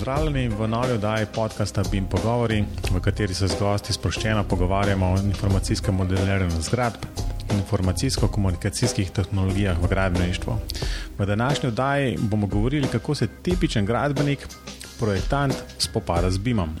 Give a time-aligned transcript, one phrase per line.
[0.00, 5.18] Pozdravljeni v novi oddaji podcasta BIM Pogovori, v kateri se z gosti sproščeno pogovarjamo o
[5.20, 7.04] informacijskem modeliranju zgradb
[7.50, 10.54] in informacijsko-komunikacijskih tehnologijah v gradbeništvu.
[11.18, 14.48] V današnji oddaji bomo govorili, kako se tipičen gradbenik,
[14.98, 16.72] projektant, spopada z BIM-om.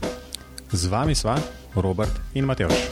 [0.72, 1.36] Z vami sva
[1.74, 2.88] Robert in Matejš.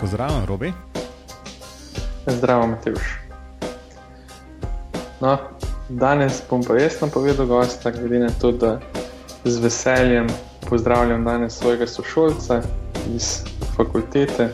[0.00, 0.72] Pozdravljen, Robi.
[2.26, 3.00] Zdravo, Matejš.
[5.20, 5.38] No,
[5.88, 8.80] Danes bom pa jaz napovedal gosta, glede na to, da
[9.44, 10.26] z veseljem
[10.68, 12.62] pozdravljam danes svojega sošolca
[13.14, 13.40] iz
[13.76, 14.48] fakultete.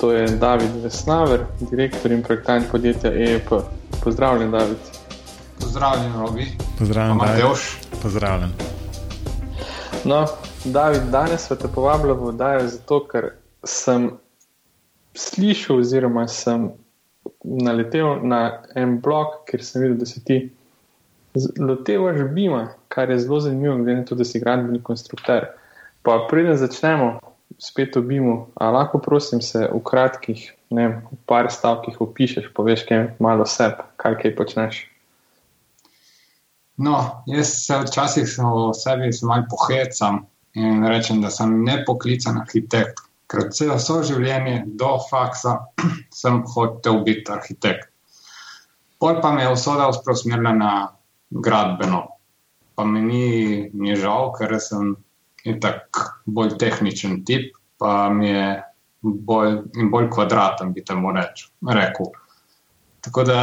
[0.00, 3.50] To je David Vesnaver, direktor in projektant podjetja EEP.
[4.04, 4.76] Pozdravljen, David.
[5.60, 6.46] Pozdravljen, Robi.
[6.78, 7.78] Pozdravljen, Mateuš.
[8.02, 8.50] Pozdravljen.
[10.04, 10.26] No,
[10.64, 13.32] David, danes smo te povabili v oddajo zato, ker
[13.64, 14.10] sem
[15.14, 16.70] slišal oziroma sem
[17.44, 20.38] naletel na en blog, kjer sem videl, da si ti
[21.58, 25.46] lotevaš bima, kar je zelo zanimivo, glede na to, da si gradbeni konstruktor.
[26.02, 27.20] Pa preden začnemo
[27.58, 32.50] spet o bimu, a lahko prosim se v kratkih, ne vem, v par stavkih opišeš,
[32.54, 34.80] poveš kaj malo sebe, kaj kaj počneš.
[36.80, 43.04] No, jaz se včasih o sebi malo pohecam in rečem, da sem nepoklican arhitekt.
[43.30, 45.58] Ker vse, vse življenje do faksa
[46.22, 47.90] sem hotel biti arhitekt.
[49.00, 50.72] Pol pa me je usoda usmerila na
[51.30, 52.06] gradbeno.
[52.74, 54.94] Pa mi ni, ni žal, ker sem
[55.60, 58.46] tako bolj tehničen tip, pa mi je
[59.02, 59.56] bolj,
[59.92, 62.12] bolj kvadraten, bi temu reč, rekel.
[63.00, 63.42] Tako da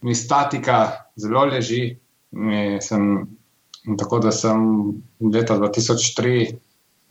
[0.00, 1.98] mi statika zelo leži.
[2.82, 3.02] Sem,
[3.98, 4.64] tako da sem
[5.22, 6.56] leta 2003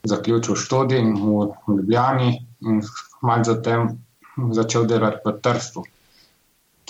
[0.04, 2.82] zaključil študij v Ljubljani in
[3.22, 3.88] malo zatem
[4.52, 5.84] začel delati v Trstu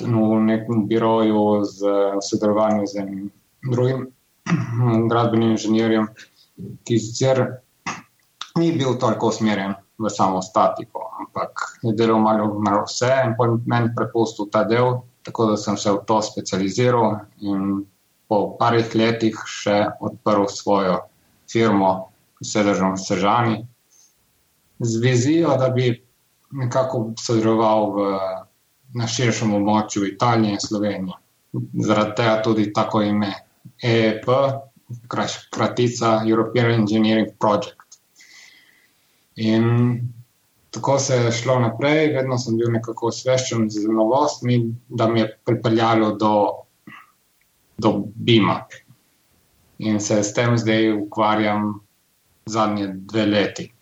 [0.01, 1.79] v nekem biroju z
[2.21, 3.31] sodelovanjem z enim
[3.71, 4.09] drugim
[5.11, 6.09] gradbenim inženirjem,
[6.85, 7.45] ki sicer
[8.59, 13.47] ni bil toliko usmerjen v samo statiko, ampak je delal malo, malo vse in po
[13.67, 17.85] meni prepustil ta del, tako da sem se v to specializiral in
[18.29, 20.99] po parih letih še odprl svojo
[21.51, 22.11] firmo,
[22.43, 23.57] sedežem v Sežani,
[24.81, 25.95] z vizijo, da bi
[26.53, 27.99] nekako sodeloval v
[28.95, 31.19] na širšem območju Italije in Slovenije.
[31.87, 33.33] Zaradi tega tudi tako ime
[33.83, 34.27] EEP,
[35.51, 37.99] kratica European Engineering Project.
[39.37, 40.01] In
[40.71, 45.29] tako se je šlo naprej, vedno sem bil nekako osveščen z novostmi, da mi je
[45.45, 46.35] pripeljalo do,
[47.79, 48.61] do BIM-a.
[49.79, 51.81] In se s tem zdaj ukvarjam
[52.47, 53.74] zadnje dve leti.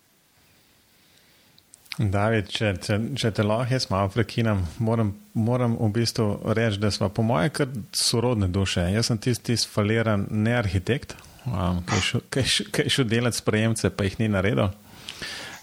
[2.11, 6.91] David, če, če, če te lahko jaz malo prekinem, moram, moram v bistvu reči, da
[6.91, 8.89] smo po moje kar sorodne duše.
[8.91, 11.15] Jaz sem tisti faliran ne arhitekt,
[11.47, 14.73] um, ki je šel delati sprejemce, pa jih ni naredil.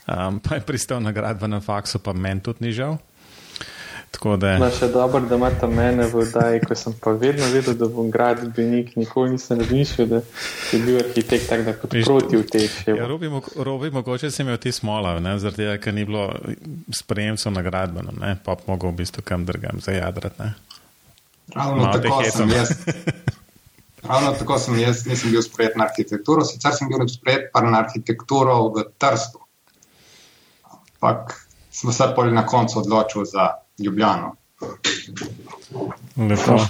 [0.10, 2.98] Um, pa je pristal na gradbenem faksu, pa meni tudi ni žal.
[4.20, 4.58] Da...
[4.60, 8.10] No, še dobro, da imate mene v oddaji, ko sem pa vedno vedel, da bom
[8.12, 10.20] gradbenik, nikoli nisem razmišljal, da
[10.74, 12.74] je bil arhitekt tak, da kot proti v teh.
[12.90, 16.26] Ja, robi, robi, mogoče si imel ti smola, zaradi tega, ker ni bilo
[16.92, 18.34] sprejemcev na gradbenem, ne?
[18.44, 20.50] pa bi mogel v bistvu kam drugam zajadrati.
[21.56, 22.76] Ravno Malo tako sem jaz.
[24.10, 27.86] Ravno tako sem jaz, nisem bil sprejet na arhitekturo, sicer sem bil sprejet pa na
[27.86, 29.40] arhitekturo v Trstu.
[31.00, 31.40] Ampak
[31.72, 34.36] sem se pa na koncu odločil za Ljubljano.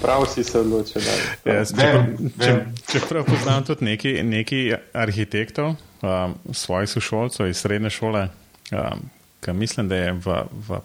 [0.02, 1.02] Prav si se odločil.
[1.46, 2.54] Ja, če,
[2.92, 5.74] če prav poznam tudi nekaj, nekaj arhitektov,
[6.06, 8.28] um, svojih sošolcev iz srednje šole,
[8.72, 9.08] um,
[9.42, 10.38] ki mislim, da je v,
[10.70, 10.82] v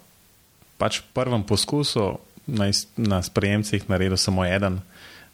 [0.81, 2.15] pač prvem poskusu
[2.47, 4.81] na, na sprejemcih naredil samo en,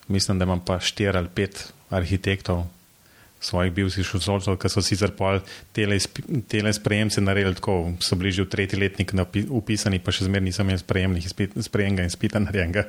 [0.07, 2.65] mislim, da imam pa štiri ali pet arhitektov
[3.41, 5.41] svojih bivših šolcev, ki so sicer pol
[5.73, 9.13] tele sprejemce naredili tako, so bili že v tretji letnik
[9.49, 12.85] upisani, pa še zmeraj nisem imel sprejemnega in spita narejenega.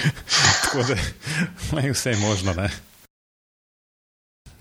[0.64, 0.96] tako da
[1.84, 2.56] je vse možno.
[2.56, 2.70] Ne?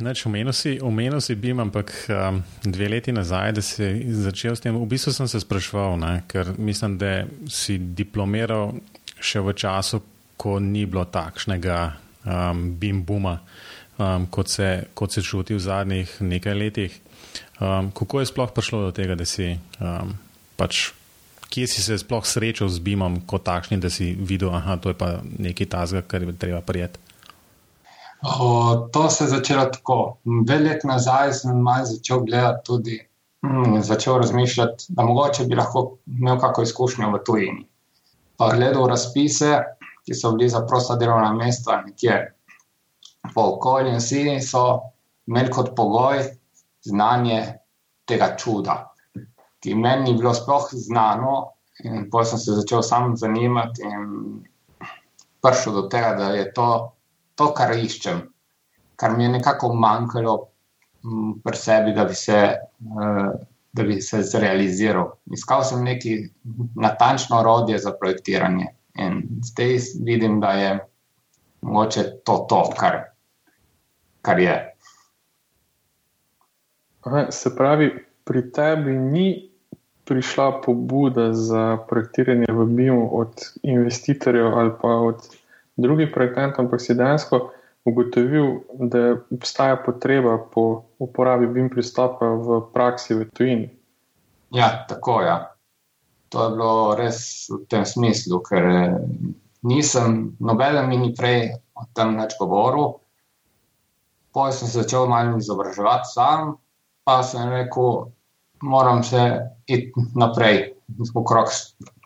[0.01, 3.85] Neč, omenil si, omenil si BIM, ampak um, dve leti nazaj, da si
[4.17, 8.73] začel s tem, v bistvu sem se sprašval, ne, ker mislim, da si diplomiral
[9.21, 10.01] še v času,
[10.41, 11.77] ko ni bilo takšnega
[12.25, 13.37] um, BIM buma
[13.97, 17.01] um, kot, se, kot se čuti v zadnjih nekaj letih.
[17.59, 20.15] Um, kako je sploh prišlo do tega, da si um,
[20.57, 20.91] pač,
[21.51, 25.19] kje si se sploh srečal z BIM-om kot takšnim, da si videl, da je pa
[25.21, 26.99] nekaj tazga, kar je treba prijeti?
[28.21, 30.17] O, to se je začelo tako.
[30.45, 32.99] Dve leti nazaj sem malo začel gledati tudi.
[33.41, 37.63] Mm, začel razmišljati, da mogoče bi lahko imel kakšno izkušnjo v tujini.
[38.37, 39.55] Pa gledal razpise,
[40.05, 42.19] ki so bili za prosta delovna mesta nekje
[43.33, 44.63] po okolju in vsi so
[45.27, 46.23] imeli kot pogoj
[46.81, 47.41] znanje
[48.05, 48.77] tega čuda,
[49.61, 51.35] ki meni ni bilo sploh znano
[51.83, 54.41] in potem sem se začel sam zanimati in
[55.41, 56.67] prišel do tega, da je to
[57.35, 58.21] to, kar iščem,
[58.95, 60.35] kar mi je nekako manjkalo
[61.43, 62.41] pri sebi, da bi se,
[62.85, 63.31] uh,
[63.73, 65.15] da bi se zrealiziral.
[65.33, 66.17] Iskal sem neki
[66.75, 68.67] natančno orodje za projektiranje
[69.01, 70.71] in zdaj vidim, da je
[71.61, 72.99] mogoče to, to kar,
[74.21, 74.55] kar je.
[77.01, 77.91] Aha, se pravi,
[78.23, 79.51] pri tebi ni
[80.05, 85.17] prišla pobuda za projektiranje v BIM od investitorjev ali pa od
[85.75, 87.51] drugih projektantov, ampak si dejansko
[87.85, 93.69] ugotovil, da obstaja potreba po uporabi BIM pristopa v praksi v tujini.
[94.51, 95.27] Ja, tako je.
[95.27, 95.55] Ja.
[96.29, 98.95] To je bilo res v tem smislu, ker eh,
[99.67, 103.00] nisem, nobeden mi ni prej o tem več govoril.
[104.33, 106.55] Potem sem se začel malo izobraževati sam,
[107.03, 108.11] pa sem rekel,
[108.61, 110.73] moram se iti naprej,
[111.15, 111.51] okrog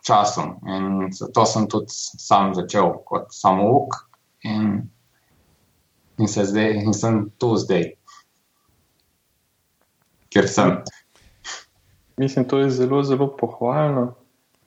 [0.06, 0.56] časom.
[0.66, 3.94] In zato sem tudi sam začel kot samouk.
[4.44, 4.86] In
[6.18, 7.90] in, zdaj, in sem tu zdaj,
[10.32, 10.78] ker sem.
[12.16, 14.14] Mislim, to je zelo, zelo pohvalno,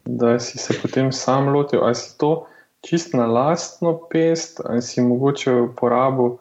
[0.05, 1.83] da si se potem sam lotil.
[1.83, 2.45] Ali si to
[2.85, 6.37] čist na lastno pest, ali si mogoče uporabil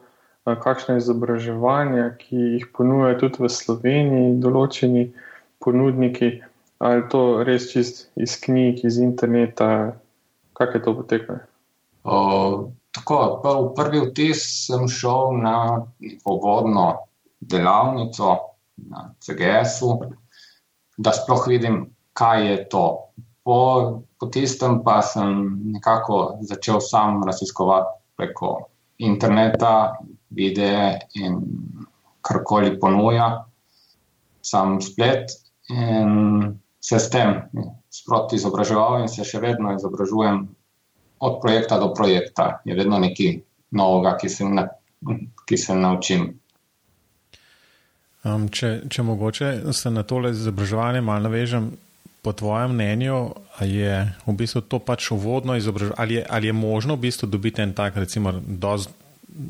[0.56, 5.04] kakšne izobraževanja, ki jih ponujajo tudi v Sloveniji, določeni
[5.64, 6.30] ponudniki,
[6.78, 9.98] ali to res čist iz knjig, iz interneta,
[10.58, 11.40] kako je to potekalo?
[12.98, 15.84] Tako, v prvi vtis sem šel na
[16.24, 16.86] povodno
[17.40, 18.38] delavnico
[18.88, 19.92] na CGS-u,
[20.98, 21.84] da sploh vidim,
[22.18, 22.86] kaj je to.
[23.46, 23.58] Po,
[24.18, 28.68] po tistem pa sem nekako začel sam raziskovati preko
[28.98, 29.96] interneta,
[30.30, 31.40] videe in
[32.20, 33.44] karkoli ponuja,
[34.42, 35.32] sam splet.
[35.68, 37.34] In se s tem
[37.92, 40.46] sproti izobraževal in se še vedno izobražujem
[41.20, 43.40] od projekta do projekta je vedno nekaj
[43.70, 44.68] novega, ki se, na,
[45.46, 46.28] ki se naučim.
[48.24, 51.70] Um, če, če mogoče se na tole izobraževanje malo navežem,
[52.22, 57.08] po tvojem mnenju, je v bistvu to pač uvodno izobraževanje, ali, ali je možno v
[57.08, 58.34] bistvu dobiti en tak, recimo,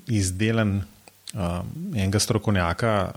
[0.07, 0.83] izdelan
[1.35, 3.13] um, enega strokovnjaka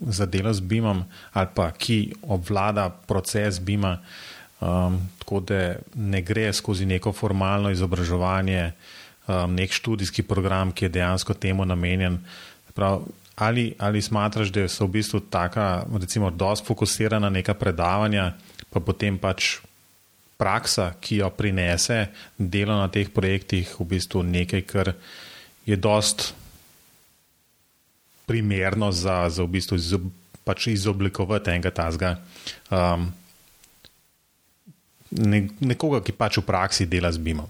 [0.00, 3.98] za delo z BIM-om, ali pa ki obvlada proces BIM-a.
[4.60, 8.72] Um, tako da ne gre skozi neko formalno izobraževanje,
[9.28, 12.18] um, nek študijski program, ki je dejansko temu namenjen.
[12.74, 13.04] Prav,
[13.36, 18.32] ali, ali smatraš, da so v bistvu taka, recimo, dosti fokusirana neka predavanja,
[18.76, 19.56] pa potem pač
[20.36, 24.92] praksa, ki jo prinese delo na teh projektih, v bistvu nekaj, kar
[25.64, 26.34] je dost
[28.28, 30.10] primerno za, za v bistvu izob,
[30.44, 32.18] pač izoblikovati enega tazga.
[32.68, 33.08] Um,
[35.64, 37.48] nekoga, ki pač v praksi dela z BIM-om?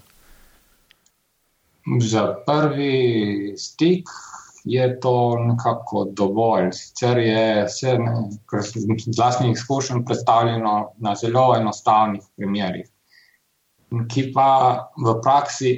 [2.03, 4.07] Za prvi stik
[4.67, 6.71] je to nekako dovolj.
[6.75, 7.97] Sicer je vse,
[8.45, 12.89] kar se z vlastnih izkušenj, predstavljeno na zelo enostavnih primerih,
[14.11, 14.49] ki pa
[14.97, 15.73] v praksi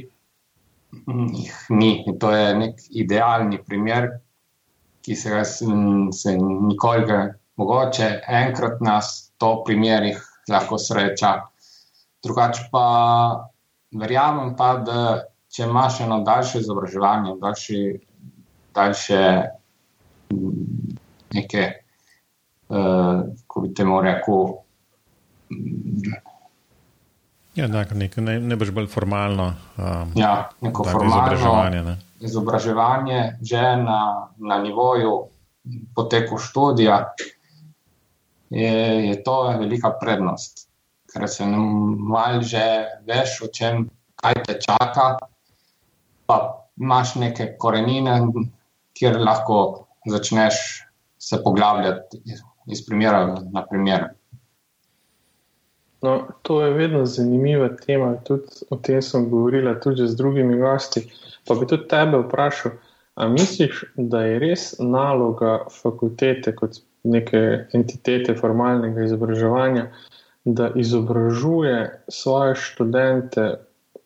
[1.36, 1.92] jih ni.
[2.08, 4.10] In to je nek idealni primer,
[5.06, 7.22] ki se ga se nikoli,
[7.60, 10.20] mogoče enkrat na sto primerih
[10.50, 11.34] lahko sreča.
[12.24, 12.86] Drugače pa
[13.96, 15.02] verjamem, pa, da
[15.50, 17.80] če imaš eno daljše izobraževanje, daljši,
[18.76, 19.22] daljše
[20.34, 20.98] mm,
[21.34, 21.72] neke,
[22.70, 24.46] uh, ko bi temu rekel.
[27.56, 29.52] Ja, nek, ne, ne boš bolj formalno.
[29.78, 31.84] Um, ja, neko formalno izobraževanje.
[31.84, 31.98] Ne?
[32.20, 34.00] Izobraževanje že na,
[34.38, 35.14] na nivoju
[35.96, 37.14] poteku študija
[38.50, 38.74] je,
[39.10, 40.70] je to velika prednost
[41.14, 45.18] ker se malo že veš, o čem kaj te čaka,
[46.26, 46.38] pa
[46.78, 48.20] imaš neke korenine,
[49.00, 50.56] kjer lahko začneš
[51.18, 52.22] se poglabljati
[52.68, 54.06] iz primera na primer.
[56.02, 61.04] No, to je vedno zanimiva tema, tudi o tem sem govorila tudi z drugimi gosti.
[61.48, 62.72] Pa bi tudi tebe vprašal,
[63.16, 67.42] ali misliš, da je res naloga fakultete kot neke
[67.76, 69.90] entitete formalnega izobraževanja,
[70.46, 73.50] da izobražuje svoje študente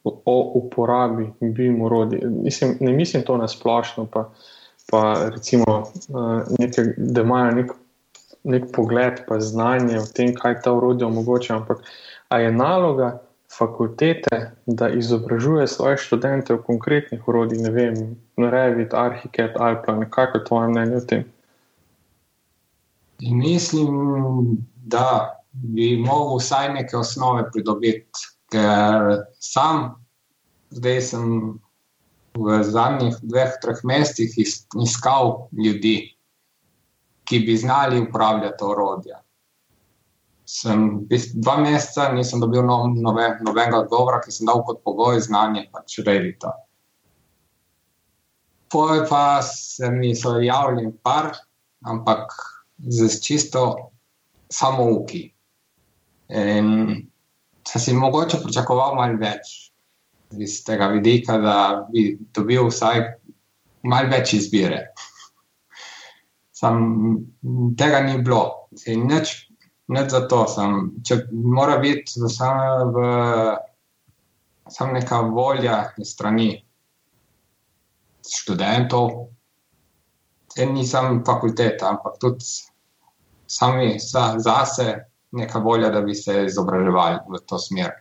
[0.04, 2.22] o uporabi BIM urodij.
[2.26, 4.32] Mislim, ne mislim to na splošno, pa,
[4.92, 7.72] pa recimo, uh, nekaj, da imajo nek,
[8.44, 11.56] nek pogled, pa znanje o tem, kaj ta urodja omogoča.
[11.56, 11.86] Ampak
[12.32, 13.22] je naloga
[13.58, 17.96] fakultete, da izobražuje svoje študente v konkretnih urodjih, ne vem,
[18.38, 21.24] Revit, Arhitekt, Alplan, kako je tvoje mnenje o tem?
[23.22, 29.94] Mislim, da bi mogel vsaj neke osnove pridobiti, ker sam,
[30.70, 31.60] zdaj sem
[32.38, 34.34] v zadnjih dveh, treh mesecih
[34.84, 35.98] iskal ljudi,
[37.24, 39.24] ki bi znali upravljati orodja
[40.46, 45.68] sem dva meseca nisem dobil no, nove, nobenega odgovora, ki sem dal kot pogoj znanje,
[45.72, 46.54] pač redita.
[48.74, 51.32] Poje pa se mi so javljali par,
[51.86, 52.34] ampak
[52.90, 53.92] z čisto
[54.50, 55.28] samo uki.
[56.34, 56.70] In
[57.68, 59.73] sem si mogoče pričakoval malo več
[60.40, 61.58] iz tega vidika, da
[61.92, 63.04] bi dobil vsaj
[63.84, 64.86] malo več izbire.
[66.54, 66.78] Sam
[67.78, 68.70] tega ni bilo.
[68.88, 69.34] In nič
[69.88, 73.04] Ne za to, sem, če mora biti samo
[74.72, 75.76] sam neka volja
[76.08, 76.54] strani
[78.24, 79.10] študentov,
[80.64, 82.48] in nisem fakulteta, ampak tudi
[83.50, 84.88] sami za, zase
[85.36, 87.92] neka volja, da bi se izobraževali v to smer.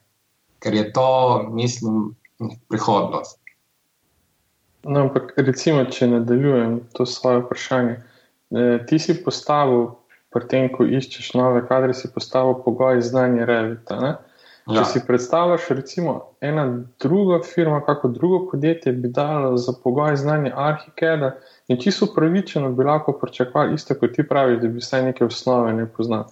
[0.62, 1.08] Ker je to,
[1.50, 2.12] mislim,
[2.68, 3.38] prihodnost.
[4.82, 7.96] No, ampak recimo, če nadaljujem to svoje vprašanje.
[8.52, 9.92] Eh, ti si postavil
[10.32, 13.98] pri tem, ko iščeš nove kadre, si postavil pogoj znanja revita.
[14.00, 14.12] Ne?
[14.62, 14.84] Če ja.
[14.86, 16.64] si predstavljaš, recimo, ena
[17.02, 21.32] druga firma, kako drugo podjetje bi dalo za pogoj znanja arhikeda
[21.68, 25.72] in čisto upravičeno bi lahko pričakovali isto, kot ti praviš, da bi vsaj neke osnove
[25.74, 26.28] ne poznal.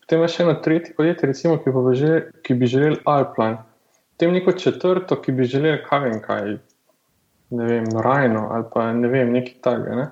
[0.00, 3.58] Potem imaš eno tretje podjetje, recimo, ki, bi želel, ki bi želel Alpine,
[4.22, 6.52] potem neko četrto, ki bi želel kaj vem kaj,
[7.50, 9.96] ne vem, Rajno ali pa ne vem, nekaj takega.
[9.96, 10.06] Ne?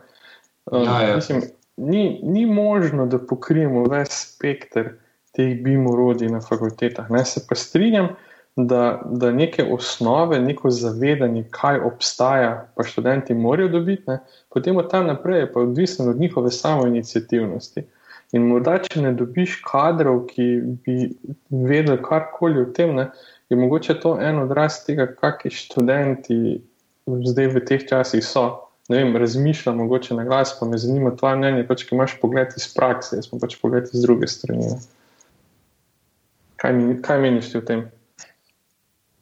[0.66, 1.16] Um, ja, ja.
[1.16, 1.42] Mislim,
[1.76, 4.88] ni, ni možno, da pokrijemo ves spektr
[5.32, 7.10] teh bimorodij na fakultetah.
[7.10, 7.24] Ne?
[7.24, 8.08] Se pa strinjam,
[8.56, 14.18] da, da neke osnove, neko zavedanje, kaj obstaja, pa študenti morajo dobiti, ne?
[14.48, 17.86] potem od tam naprej je pa odvisno od njihove samoinicijativnosti.
[18.32, 20.44] In morda, če ne dobiš kadrov, ki
[20.86, 21.12] bi
[21.50, 23.12] vedeli karkoli o tem, ne,
[23.50, 26.40] je mogoče to en odraz tega, kakšni študenti
[27.06, 31.36] zdaj v teh časih so ne vem, razmišljam, mogoče na glas, pa me zanima tvoje
[31.36, 34.66] mnenje, pač, ki imaš pogled iz prakse, jaz pa pač pogled iz druge strani.
[36.58, 37.84] Kaj, kaj meniš o tem?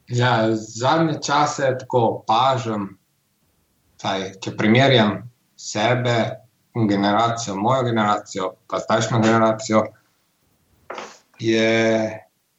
[0.09, 2.87] Ja, zadnje čase tako opažam,
[4.01, 5.19] če primerjam
[5.53, 6.17] sebe
[6.73, 9.83] in generacijo, mojo generacijo, pa zdajšnjo generacijo,
[11.37, 11.69] je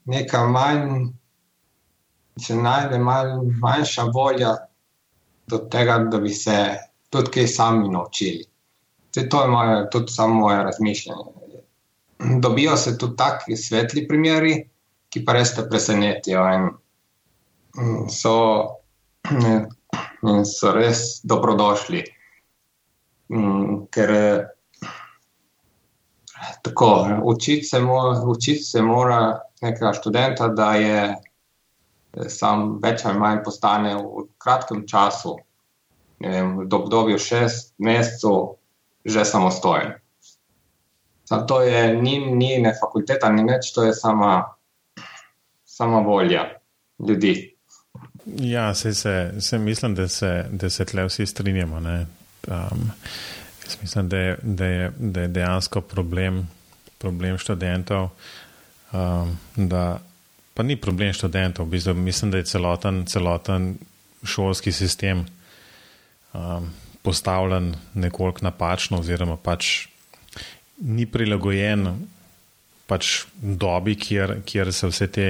[0.06, 1.10] neka manj,
[2.38, 4.56] se najde manj, manjša volja
[5.46, 6.56] do tega, da bi se
[7.10, 8.44] tudi kaj sami naučili.
[9.10, 11.25] Te, to je moje, tudi samo moje razmišljanje.
[12.40, 14.54] Dobijo se tudi taki svetli primeri,
[15.10, 16.68] ki pa res te presenetijo in,
[18.12, 18.37] so,
[20.22, 22.04] in so res dobrodošli.
[23.34, 24.12] In, ker
[26.62, 31.02] tako, učiti se, mora, učiti se mora nekega študenta, da je
[32.28, 35.36] sam več ali manj postane v kratkem času
[36.20, 38.56] vem, v obdobju šest mesecev
[39.04, 39.94] že samostojen.
[41.24, 44.42] Sam to je, ni, ni ne fakulteta, ni več, to je sama,
[45.64, 46.42] sama volja
[46.98, 47.54] ljudi.
[48.26, 51.76] Ja, se, se, se mislim, da se, da se tle vsi strinjamo.
[51.76, 52.90] Um,
[53.82, 56.48] mislim, da je, da, je, da je dejansko problem,
[56.98, 58.10] problem študentov.
[58.92, 60.00] Um, da,
[60.60, 63.78] pa ni problem študentov, v bistvu, mislim, da je celoten, celoten
[64.28, 65.22] šolski sistem
[66.36, 66.66] um,
[67.00, 69.86] postavljen nekoliko napačno, oziroma pač
[70.84, 71.86] ni prilagojen
[72.84, 75.28] pač dobi, kjer, kjer se vse te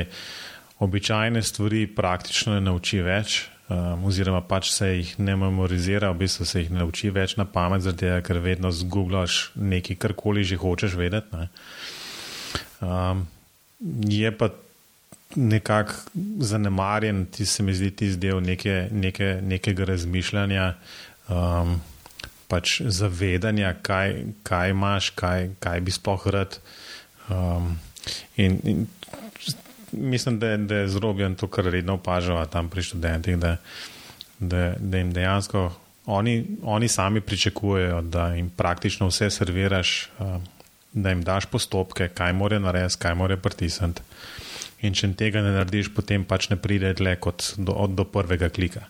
[0.83, 3.45] običajne stvari praktično ne nauči več.
[3.71, 7.47] Um, oziroma, pač se jih ne memorizira, v bistvu se jih ne nauči več na
[7.47, 11.47] pamet, zato ker vedno zgublaš nekaj, karkoli že hočeš vedeti.
[12.83, 13.23] Um,
[14.11, 14.51] je pa
[15.37, 15.93] nekako
[16.39, 20.75] zanemarjen, ti se mi zdi, ti zdel neke, neke, nekega razmišljanja,
[21.29, 21.81] um,
[22.49, 26.59] pač zavedanja, kaj, kaj imaš, kaj, kaj bi sploh rad.
[27.29, 27.79] Um,
[28.37, 28.87] in, in
[29.93, 33.57] mislim, da, da je zrobljen to, kar redno opažava tam pri študentih, da,
[34.39, 35.71] da, da jim dejansko
[36.07, 40.43] oni, oni sami pričakujejo, da jim praktično vse serviraš, um,
[40.93, 44.03] da jim daš postopke, kaj more narediti, kaj more pritisniti.
[44.87, 48.87] In če tega ne narediš, potem pač ne pride dlje kot do, do prvega klika.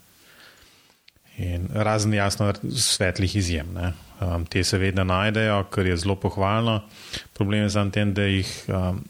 [1.40, 3.72] In razen jasno svetlih izjem.
[4.20, 6.82] Um, te se vedno najdejo, kar je zelo pohvalno.
[7.34, 9.00] Problem je za tem, da jih um,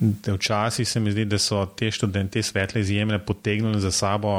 [0.00, 4.32] Včasih se mi zdi, da so te študente, te svetle izjeme, potegnili za sabo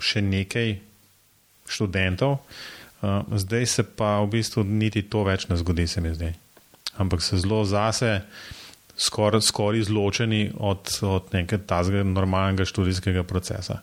[0.00, 0.78] še nekaj
[1.68, 6.32] študentov, uh, zdaj se pa v bistvu niti to več ne zgodi, se mi zdi.
[6.96, 8.22] Ampak so zelo zase,
[8.96, 13.80] skoraj skor izločeni od, od nekega normalnega študijskega procesa.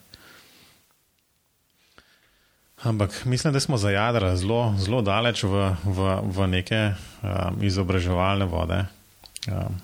[2.84, 8.82] Ampak mislim, da smo zajadrali zelo, zelo daleč v, v, v neke um, izobraževalne vode,
[9.48, 9.78] um,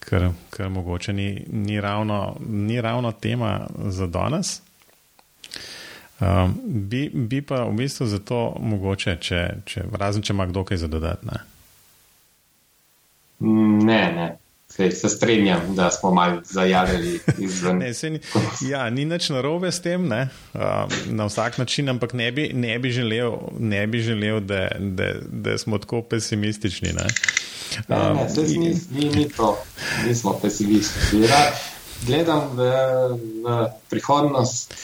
[0.00, 4.60] kar, kar mogoče ni, ni, ravno, ni ravno tema za danes.
[6.20, 10.80] Um, bi, bi pa v bistvu zato mogoče, če, če, razen če ima kdo kaj
[10.86, 11.36] za dodati.
[13.40, 14.12] Ne, ne.
[14.12, 14.38] ne.
[14.68, 17.78] Sej, se strinjam, da smo malo zajavili izven.
[17.78, 18.20] ne, ni,
[18.60, 20.10] ja, ni nič narobe s tem, um,
[21.06, 25.58] na vsak način, ampak ne bi, ne bi želel, ne bi želel da, da, da
[25.58, 26.92] smo tako pesimistični.
[26.92, 27.06] Ne.
[27.88, 29.56] Ne, ne, um, ni, ni, ni to,
[30.06, 31.28] nismo pesimistični.
[32.06, 32.70] Gledam v,
[33.44, 34.74] v prihodnost.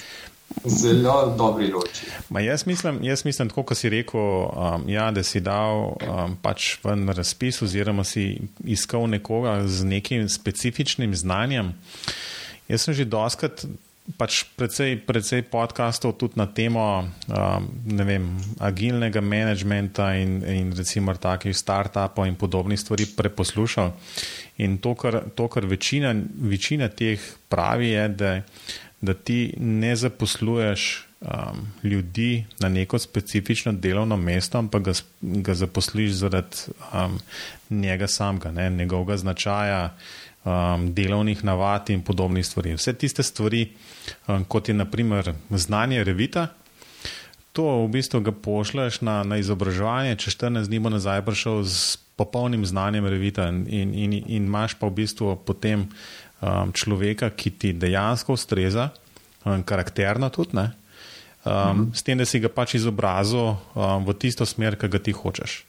[0.65, 2.07] Zelo dobri loči.
[2.41, 6.77] Jaz mislim, jaz mislim, tako kot si rekel, um, ja, da si dal um, pač
[6.85, 11.73] ven razpis, oziroma si iskal nekoga z nekim specifičnim znanjem.
[12.69, 13.65] Jaz sem že doskrat,
[14.19, 21.55] pač predvsej, predvsej podkastov tudi na temo um, vem, agilnega managementa in, in recimo takih
[21.55, 23.93] startupov in podobnih stvari preposlušal.
[24.63, 28.33] In to, kar, to, kar večina, večina teh pravi, je, da
[29.03, 31.29] da ti ne zaposluješ um,
[31.83, 36.57] ljudi na neko specifično delovno mesto, ampak ga, ga zaposliš zaradi
[36.95, 37.19] um,
[37.71, 39.97] njega samega, ne, njegovega značaja,
[40.45, 42.75] um, delovnih navad in podobnih stvari.
[42.75, 43.69] Vse tiste stvari,
[44.29, 46.47] um, kot je naprimer znanje revita.
[47.53, 51.99] To v bistvu ga pošlješ na, na izobraževanje, če 14 dni bo nazaj prišel z
[52.17, 55.89] popolnim znanjem revita, in, in, in, in imaš pa v bistvu potem
[56.43, 58.91] um, človeka, ki ti dejansko ustreza,
[59.45, 60.69] um, karakterno tudi, um,
[61.45, 61.85] mhm.
[61.95, 65.63] s tem, da si ga pač izobrazil um, v tisto smer, ki ga ti hočeš.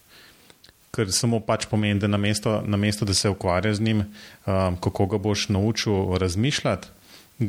[0.93, 4.03] Ker samo pač pomeni, da namesto, namesto da se ukvarja z njim,
[4.45, 6.87] um, kako ga boš naučil razmišljati,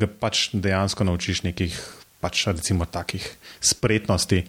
[0.00, 1.76] ga pač dejansko naučiš nekih,
[2.24, 3.24] pač recimo, takih
[3.60, 4.46] spretnosti,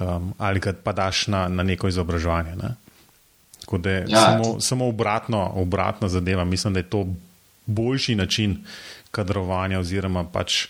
[0.00, 2.56] um, ali ga pa daš na, na neko izobraževanje.
[2.56, 2.72] Ne?
[3.60, 6.44] Tako da je ja, samo, samo obratno, obratno zadeva.
[6.44, 7.04] Mislim, da je to
[7.66, 8.56] boljši način
[9.10, 10.66] kadrovanja oziroma pač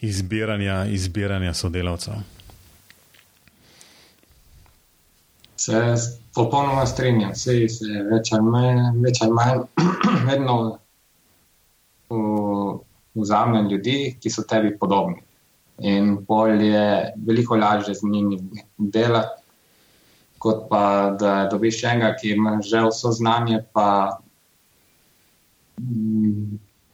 [0.00, 2.14] izbiranja, izbiranja sodelavcev.
[5.56, 5.94] Se
[6.34, 9.62] popolnoma strinjam, vse je več ali manj, več ali manj
[10.30, 10.56] vedno
[13.16, 15.22] vzame ljudi, ki so tebi podobni.
[15.78, 16.86] In bolj je
[17.26, 18.38] veliko lažje z njimi
[18.78, 19.42] delati,
[20.38, 20.84] kot pa
[21.20, 24.20] da dobiš enega, ki ima že vso znanje, pa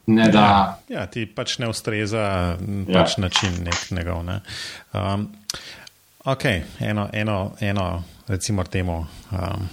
[0.05, 2.57] Ne, ja, ja, ti pač ne ustreza ja.
[2.91, 4.23] pač način nek njegov.
[4.27, 4.41] Ne.
[4.91, 5.29] Um,
[6.25, 6.45] ok,
[6.79, 8.97] eno, eno, eno recimo temu
[9.31, 9.69] um,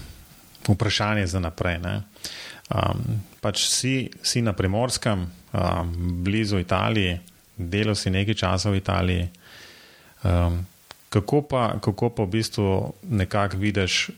[0.69, 1.81] vprašanje za naprej.
[1.83, 7.21] Um, pač si, si na primorskem, um, blizu Italije,
[7.57, 9.29] delal si nekaj časa v Italiji.
[10.23, 10.63] Um,
[11.11, 14.11] kako, pa, kako pa v bistvu nekako vidiš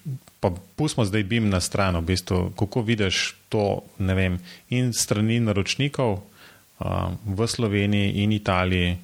[0.42, 4.38] pa pustimo zdaj bim na stran, v bistvu, kako vidiš to, ne vem,
[4.74, 8.96] in strani naročnikov um, v Sloveniji in Italiji,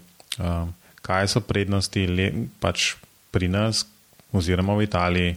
[0.42, 2.26] um, kaj so prednosti le,
[2.58, 2.96] pač
[3.30, 3.84] pri nas
[4.34, 5.36] oziroma v Italiji.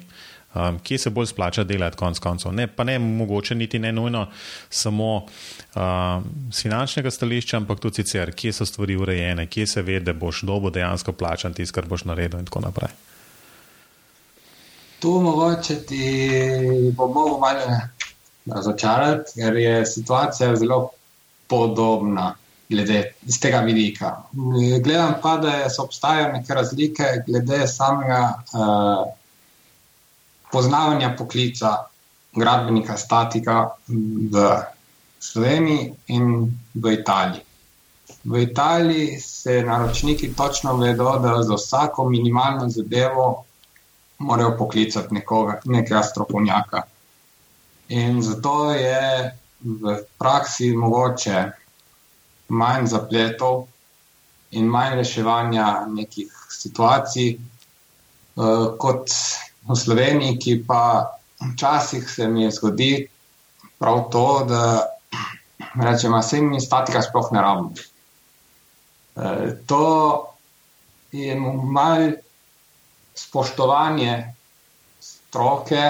[0.51, 2.51] Um, kje se bolj splača delati, konc koncev?
[2.51, 4.25] Ne, pa ne mogoče niti ne nujno
[4.69, 10.01] samo um, z finančnega stališča, ampak tudi sicer, kje so stvari urejene, kje se ve,
[10.01, 12.91] da boš dobo dejansko plačan tisto, kar boš naredil in tako naprej.
[15.01, 16.05] Tu mogoče ti
[16.97, 17.79] bo mogel malo
[18.45, 20.89] razočarati, ker je situacija zelo
[21.47, 22.35] podobna
[22.69, 24.11] glede iz tega vidika.
[24.83, 28.21] Gledam pa, da so obstajajo neke razlike glede samega
[28.53, 29.07] uh,
[30.51, 31.75] poznavanja poklica
[32.35, 33.69] gradbenika, statika
[34.31, 34.45] v
[35.19, 37.43] Sloveniji in v Italiji.
[38.23, 43.45] V Italiji se naročniki točno vedo, da za vsako minimalno zadevo
[44.21, 46.83] morajo poklicati nekoga, nekega strokovnjaka.
[47.91, 49.31] In zato je
[49.61, 51.51] v praksi mogoče
[52.49, 53.65] manj zapletov
[54.51, 59.11] in manj reševanja nekih situacij, uh, kot
[59.67, 61.11] v Sloveniji, ki pa
[61.51, 63.07] včasih se mi zgodi
[63.79, 64.63] prav to, da
[65.75, 67.73] rečemo, da se mi statika sploh ne rabimo.
[69.15, 69.85] Uh, to
[71.11, 72.30] je malce
[73.21, 74.33] spoštovanje
[74.99, 75.81] stroke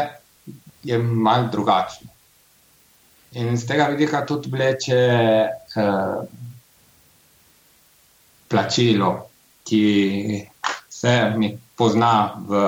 [0.84, 2.10] je malce drugačno.
[3.32, 6.15] In z tega vidika tudi vleče eh,
[8.52, 9.12] plačilo,
[9.63, 9.86] ki
[10.89, 12.65] se mi pozna v,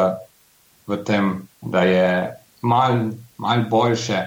[0.87, 2.07] v tem, da je
[2.61, 4.21] malo mal boljše.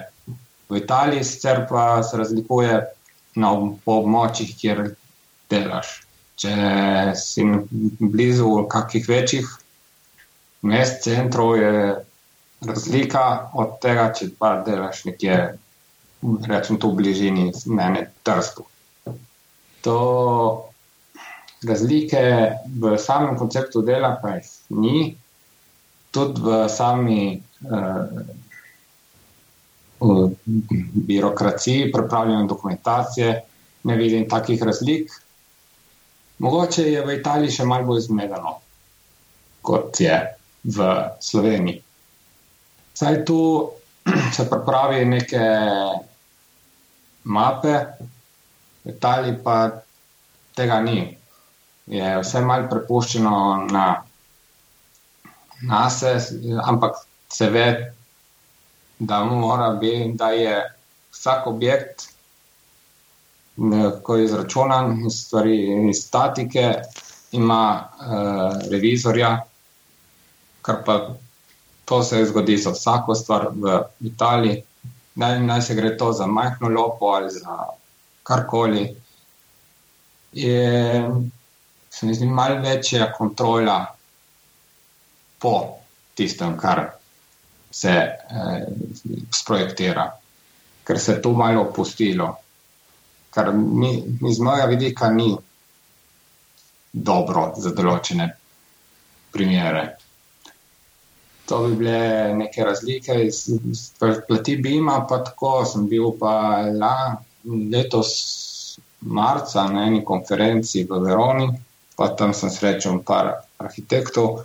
[0.69, 2.81] V Italiji sicer pa se razlikuje
[3.35, 3.51] na
[3.85, 4.83] območjih, kjer
[5.49, 6.03] delaš.
[6.37, 6.53] Če
[7.17, 7.45] si
[7.99, 9.47] blizu kakih večjih
[10.61, 11.95] mest, centrov, je
[12.65, 15.37] razlika od tega, če pa delaš nekje
[16.47, 18.65] rečem, tu v bližini mene, Trstu.
[19.85, 19.97] To
[21.67, 22.21] razlike
[22.65, 25.15] v samem konceptu dela pa jih ni,
[26.11, 28.07] tudi v sami uh,
[31.07, 33.29] birokraciji, pripravljanju dokumentacije,
[33.83, 35.11] ne vidim takih razlik.
[36.37, 38.59] Mogoče je v Italiji še malo bolj zmedeno,
[39.65, 40.17] kot je
[40.63, 40.87] v
[41.19, 41.83] Sloveniji.
[42.93, 43.69] Saj tu
[44.35, 45.43] se pripravi neke
[47.23, 47.75] mape,
[48.83, 49.71] v Italiji pa
[50.55, 51.17] tega ni.
[51.87, 53.85] Je vse malo prepuščeno na
[55.67, 56.03] nas,
[56.63, 57.67] ampak se ve,
[58.99, 60.55] da mora biti, da je
[61.11, 62.07] vsak objekt,
[64.03, 66.73] ko je izračunan iz stvari, iz statike,
[67.31, 69.41] ima uh, revizorja,
[70.67, 71.15] kar pa
[71.85, 74.63] to se zgodi za vsako stvar v Italiji.
[75.15, 77.55] Naj, naj se gre to za majhno lopo ali za
[78.23, 78.83] karkoli.
[80.33, 81.11] Je,
[81.89, 83.85] se mi zdi, malo večja kontrola
[85.39, 85.53] po
[86.15, 86.81] tistem, kar
[87.71, 88.65] se eh,
[89.31, 90.11] sprojektira,
[90.83, 92.27] ker se je to malo opustilo,
[93.31, 95.29] kar mi, iz mojega vidika ni
[96.91, 98.27] dobro za določene
[99.31, 99.85] primere
[101.47, 103.91] to bi bile neke razlike iz, iz
[104.27, 107.17] plati Bima, pa tako sem bil pa la,
[107.71, 108.11] letos
[109.01, 111.47] marca na eni konferenci v Veroni,
[111.95, 113.31] pa tam sem srečal par
[113.63, 114.43] arhitektov,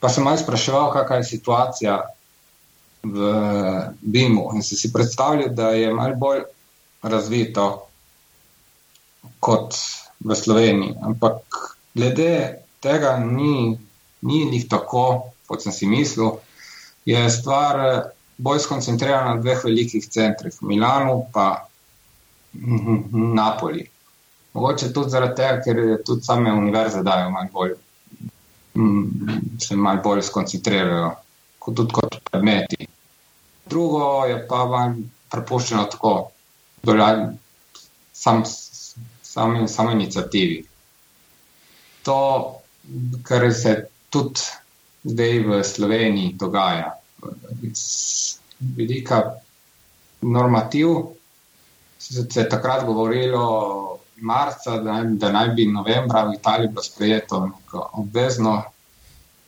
[0.00, 1.98] pa sem malo spraševal, kakva je situacija
[3.02, 3.32] v
[4.00, 4.50] Bimu.
[4.54, 6.42] In se si predstavljal, da je malo bolj
[7.02, 7.66] razvito
[9.40, 9.74] kot
[10.24, 11.42] v Sloveniji, ampak
[11.94, 13.78] glede tega ni,
[14.22, 16.38] ni njih tako, kot sem si mislil,
[17.08, 18.00] je stvar eh,
[18.38, 21.24] bolj skoncentrirana na dveh velikih centrih, Milano
[22.54, 23.86] in Napoli.
[24.52, 27.74] Mogoče tudi zaradi tega, ker tudi same univerze dajo malo bolj,
[29.60, 31.10] se malo bolj skoncentrirajo,
[31.58, 32.88] kot tudi kot predmeti.
[33.68, 34.96] Drugo je pa vam
[35.30, 36.14] prepuščeno tako,
[36.82, 37.10] da
[38.12, 38.42] sam,
[39.22, 40.62] sam, sam inicijativi.
[42.02, 42.18] To,
[43.22, 43.74] kar se
[44.10, 44.40] tudi
[45.08, 46.92] zdaj v Sloveniji dogaja.
[47.62, 47.82] Iz
[48.60, 49.22] vidika
[50.20, 50.88] normativ
[51.98, 57.50] se takrat govorilo, marca, da, da naj bi novembra v Italiji bilo sprejeto
[57.92, 58.62] obvezno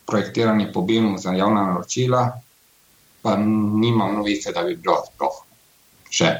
[0.06, 2.40] projektiranje po BIM-u za javna naročila,
[3.22, 5.42] pa nimam novice, da bi bilo sploh
[6.10, 6.30] še.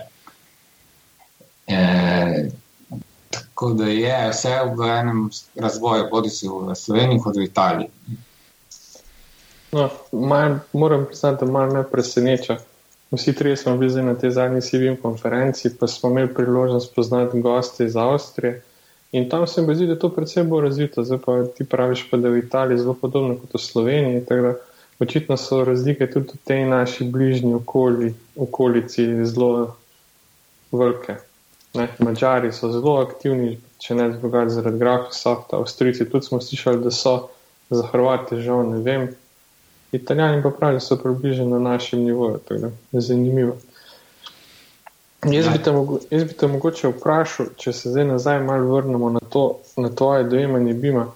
[1.67, 1.79] E,
[3.31, 7.91] tako da je vse v enem razvoju, bodi si v Sloveniji kot v Italiji.
[9.73, 12.57] No, mal, moram priznati, da malo me preseneča.
[13.11, 17.85] Vsi trije smo bili na tej zadnji CVM konferenci, pa smo imeli priložnost spoznati goste
[17.85, 18.63] iz Avstrije.
[19.13, 21.05] In tam se mi zdi, da je to predvsem bolj razvito.
[21.05, 24.23] Zdaj pa ti praviš, pa, da je v Italiji zelo podobno kot v Sloveniji.
[25.01, 29.77] Očitno so razlike tudi v tej naši bližnji okoli, okolici zelo
[30.73, 31.17] velike.
[31.75, 31.89] Ne?
[31.99, 37.29] Mačari so zelo aktivni, če ne zbogati zaradi grafika, Avstrijci tudi smo slišali, da so
[37.71, 39.09] za Hrvate žal ne vem.
[39.93, 42.39] Italijani pa pravijo, da so približno na našem nivoju.
[42.93, 43.57] Zanimivo.
[45.25, 49.21] Jaz bi, mogo, jaz bi te mogoče vprašal, če se zdaj nazaj malo vrnemo na,
[49.21, 51.07] to, na tvoje dojemanje Bima.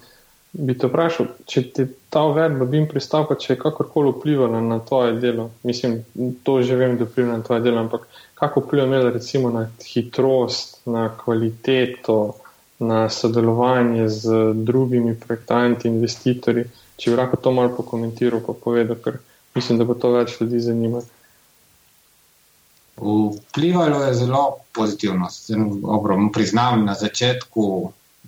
[0.53, 4.79] Bi te vprašal, če ti ta uvedba Bim pristal, pa če je kakorkoli vplivala na
[4.85, 5.49] tvoje delo.
[5.63, 6.03] Mislim,
[6.43, 8.05] to že vem, da vpliva na tvoje delo, ampak
[8.39, 12.19] kako vpliva imela recimo na hitrost, na kvaliteto,
[12.79, 16.65] na sodelovanje z drugimi projektanti, investitorji.
[16.97, 19.19] Če bi lahko to malo pokomentiral, pa povedal, ker
[19.57, 21.07] mislim, da bo to več ljudi zanimalo.
[22.97, 25.29] Vplivalo je zelo pozitivno.
[25.83, 27.65] Dobro, priznam, na začetku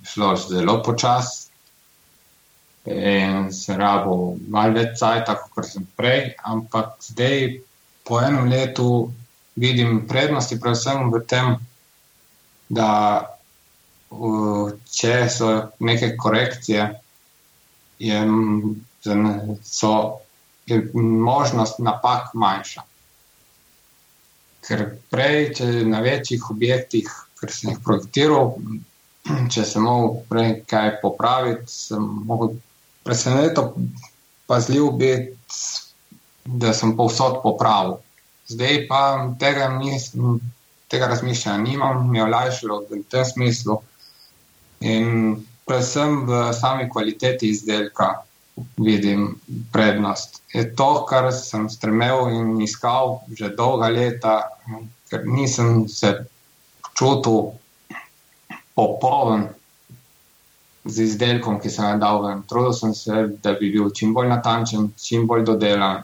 [0.01, 1.47] je šlo zelo počasi
[2.87, 7.57] in se rabo malo več cajt, kot sem prej, ampak zdaj
[8.07, 9.11] po enem letu
[9.59, 11.57] vidim prednosti, predvsem v tem,
[12.69, 12.91] da
[14.91, 15.49] če so
[15.83, 16.87] neke korekcije
[17.99, 18.19] je,
[19.63, 20.19] so,
[20.65, 22.83] je možnost napak manjša.
[24.67, 28.55] Ker prej, če na večjih objektih, ker sem jih projektiral,
[29.53, 32.57] če sem mogel prej kaj popraviti, sem mogel
[33.07, 33.87] presenetiti,
[34.47, 35.23] pazljiv biti,
[36.47, 37.97] da sem povsod popravil.
[38.47, 39.01] Zdaj pa
[39.39, 40.39] tega, nisem,
[40.87, 43.81] tega razmišljanja nimam, mi je olajšalo v tem smislu.
[44.79, 45.35] In
[45.67, 48.23] predvsem v sami kvaliteti izdelka
[48.77, 49.35] vidim
[49.71, 50.41] prednost.
[50.53, 54.49] Je to, kar sem stremel in iskal že dolga leta,
[55.11, 56.25] ker nisem se
[56.97, 57.53] čutil
[58.75, 59.47] popoln
[60.85, 62.43] z izdelkom, ki sem ga dal ven.
[62.47, 66.03] Trudil sem se, da bi bil čim bolj natančen, čim bolj dodelan.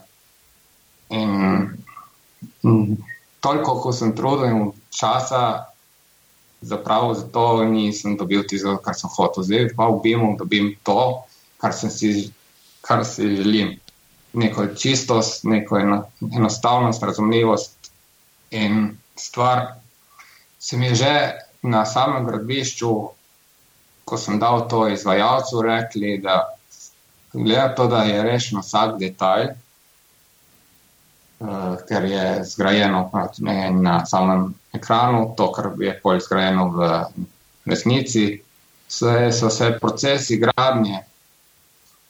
[1.10, 1.70] In,
[2.62, 2.96] in
[3.40, 5.73] toliko, ko sem trudil in časa,
[6.64, 9.44] zapravo za to nisem dobil tisto, kar sem hotel.
[9.44, 11.24] Zdaj pa BIM-u dobim to,
[11.60, 12.30] kar, si,
[12.80, 13.76] kar si želim.
[14.32, 17.90] Neko čistost, neko enostavnost, razumljivost
[18.50, 19.66] in stvar.
[20.58, 21.14] Se mi je že
[21.62, 22.90] na samem gradbišču,
[24.04, 26.56] ko sem dal to izvajalcu, rekli, da
[27.32, 29.54] gleda to, da je rešeno vsak detajl,
[31.88, 36.88] ker je zgrajeno ne, na samem ekranu, to, kar je pol zgrajeno v
[37.66, 38.42] resnici,
[38.88, 41.02] se, so se procesi gradnje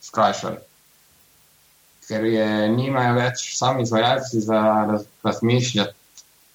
[0.03, 0.57] skrajšali.
[2.09, 4.61] Ker je nimajo več sami izvajalci za
[5.25, 5.95] razmišljati,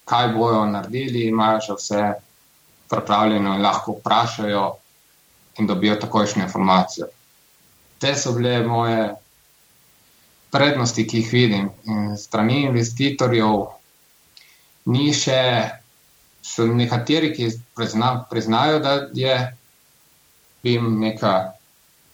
[0.10, 2.04] kaj bojo naredili, imajo že vse
[2.90, 4.66] pripravljeno in lahko vprašajo
[5.60, 7.08] in dobijo takojšnjo informacijo.
[8.00, 9.10] Te so bile moje
[10.52, 11.70] prednosti, ki jih vidim.
[11.86, 13.68] In strani investitorjev
[14.90, 15.42] ni še,
[16.42, 19.36] so nekateri, ki prizna, priznajo, da je
[20.64, 21.54] jim neka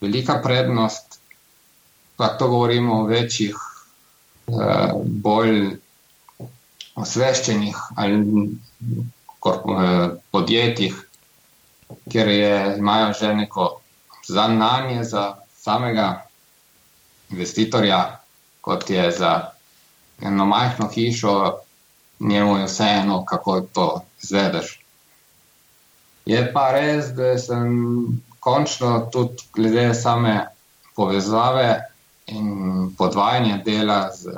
[0.00, 1.20] velika prednost,
[2.16, 3.56] pa to govorimo o večjih,
[4.48, 4.92] eh,
[5.26, 5.76] bolj
[6.96, 8.20] osveščenih ali
[9.46, 10.94] Eh, podjetjih,
[12.10, 13.80] kjer je, imajo že neko
[14.28, 16.26] znanje za samega
[17.30, 18.20] investitorja,
[18.66, 19.32] kot je za
[20.22, 21.36] eno majhno hišo,
[22.20, 23.86] njemu je vseeno, kako to
[24.22, 24.80] izvedeš.
[26.26, 27.70] Je pa res, da sem
[28.42, 30.34] končno tudi glede same
[30.96, 31.68] povezave
[32.26, 34.34] in podvajanja dela, z,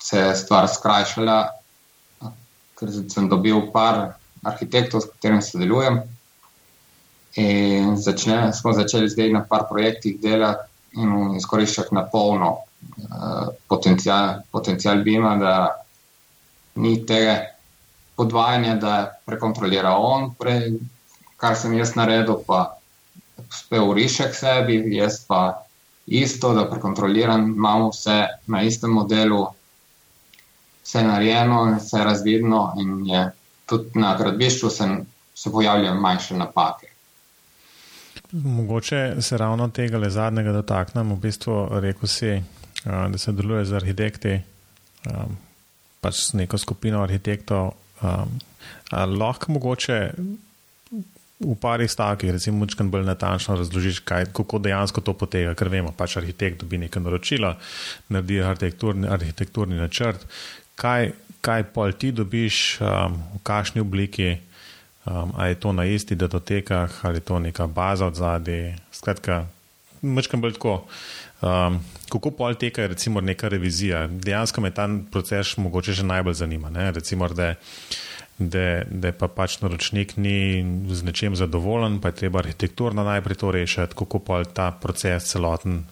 [0.00, 1.38] se je stvar skrajšala
[2.76, 6.04] ker sem dobil par arhitektov, s katerimi sodelujem.
[7.40, 12.65] In začne, smo začeli zdaj na par projektih delati in izkoriščati na polno
[13.68, 15.54] potencial, potencial BIM-a, da
[16.76, 17.36] ni tega
[18.16, 18.94] podvajanja, da
[19.26, 20.76] prekontrolira on, prej,
[21.36, 22.78] kar sem jaz naredil, pa
[23.48, 25.62] uspel urišek sebi, jaz pa
[26.06, 29.46] isto, da prekontroliram, imamo vse na istem modelu,
[30.84, 33.30] vse narejeno, vse razvidno, in je
[33.66, 34.88] tudi na gradbišču se,
[35.34, 36.92] se pojavljajo manjše napake.
[38.32, 41.12] Mogoče se ravno tega le zadnjega dotaknem.
[41.12, 42.42] V bistvu rekel si,
[42.86, 44.34] da se deluje z arhitekti,
[46.00, 47.74] pač s neko skupino arhitektov.
[48.92, 49.98] Lahko mogoče
[51.40, 55.92] v parih stavkih, recimo, nekaj bolj natančno razložiš, kaj, kako dejansko to poteka, ker vemo,
[55.92, 57.56] pač arhitekt dobi nekaj naročila,
[58.08, 60.24] naredi arhitekturni, arhitekturni načrt,
[60.80, 61.10] kaj,
[61.44, 64.30] kaj pol ti dobiš, um, v kakšni obliki,
[65.04, 68.72] um, ali je to na isti datotekah, ali je to neka baza od zadaj.
[68.92, 69.44] Skratka,
[70.06, 70.84] mečkam bolj tako.
[71.42, 74.06] Um, kako pol teka, recimo, neka revizija?
[74.06, 76.70] Dejansko me ta proces mogoče že najbolj zanima.
[76.90, 77.54] Recimo, da,
[78.38, 83.50] da, da pa pač naročnik ni z nečem zadovoljen, pa je treba arhitekturno najprej to
[83.50, 85.84] rešiti, kako pol ta proces celoten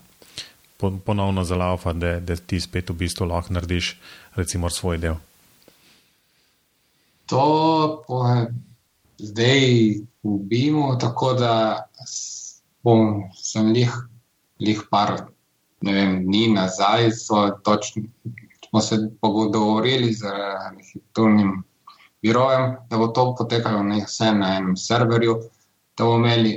[1.04, 3.94] ponovno zalaufa, da, da ti spet v bistvu lahko narediš
[4.36, 5.14] recimo svoj del.
[7.26, 8.20] To po,
[9.18, 11.86] zdaj ubijemo, tako da
[12.84, 13.92] bom sem lih,
[14.60, 15.14] lih par
[15.84, 18.02] vem, dni nazaj, so točno,
[18.68, 20.26] smo se pogovorili z
[20.68, 21.62] arhitekturnim
[22.22, 25.38] birojem, da bo to potekalo ne vse na enem serverju,
[25.96, 26.54] da bomo imeli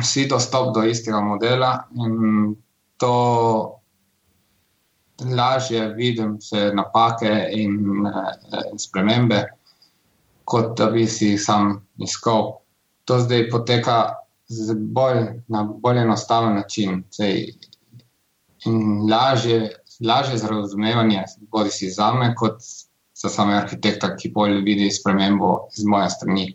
[0.00, 2.54] vsi dostop do istega modela in
[2.96, 3.12] to
[5.36, 9.44] lažje vidim vse napake in, eh, spremembe,
[10.44, 12.52] kot da bi si sam iskal.
[13.04, 14.25] To zdaj poteka
[14.74, 17.02] bolj, na bolj enostaven način.
[17.10, 17.52] Sej,
[18.66, 22.62] in lažje, lažje za razumevanje, bodi si za me, kot
[23.14, 26.46] za same arhitekta, ki bolj vidi spremembo z moje strani.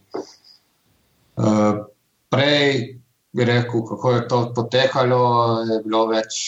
[1.36, 1.86] Uh,
[2.30, 3.00] prej
[3.32, 5.24] bi rekel, kako je to potekalo,
[5.70, 6.42] je bilo več,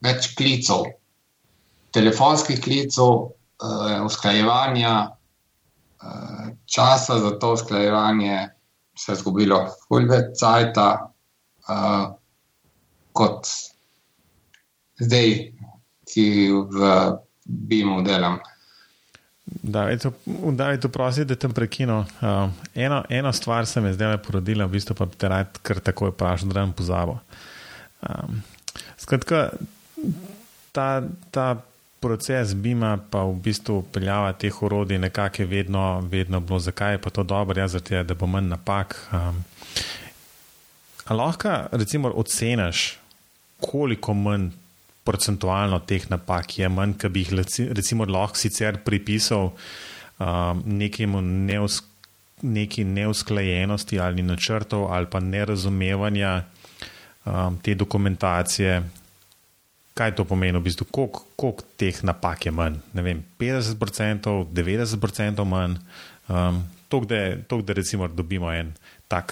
[0.00, 0.86] več klicov,
[1.92, 8.48] telefonskih klicev, uh, usklajevanja, uh, časa za to usklajevanje
[8.96, 9.58] se je zgubilo,
[9.90, 10.86] veliko več časa
[11.68, 12.04] uh,
[13.12, 13.48] kot
[15.02, 15.34] zdaj,
[16.12, 16.26] ki
[16.70, 16.94] v
[17.44, 18.38] BIM-u delam.
[19.62, 22.04] Da, je to prosim, da te prekino.
[22.20, 25.80] Uh, eno, eno stvar se mi je zdaj porodila, v bistvu pa te rad kar
[25.80, 27.18] takoj vprašam, da ne pozabo.
[28.02, 28.42] Um,
[28.96, 29.50] skratka,
[30.72, 31.46] ta, ta
[32.02, 37.02] proces BIM-a, pa v bistvu peljava teh orodij, nekako je vedno, vedno bilo, zakaj je
[37.02, 38.96] pa to dobro, ja, zato da bo manj napak.
[39.12, 39.44] Um,
[41.10, 42.98] lahko, recimo, oceniš,
[43.62, 44.50] koliko manj
[45.04, 47.32] procentualno teh napak je manj, ki bi jih
[47.74, 51.84] recimo lahko sicer pripisal um, nekemu neusk,
[52.42, 56.42] neki neusklajenosti ali načrtov ali pa nerazumevanja
[57.24, 58.82] um, te dokumentacije.
[60.02, 62.80] Kaj to pomeni, v bistvu, koliko, koliko teh napak je manj?
[62.98, 65.76] Ne vem, 50%, 90% manj,
[66.26, 66.56] um,
[66.90, 68.72] to, da, to, da recimo dobimo en
[69.06, 69.30] tak.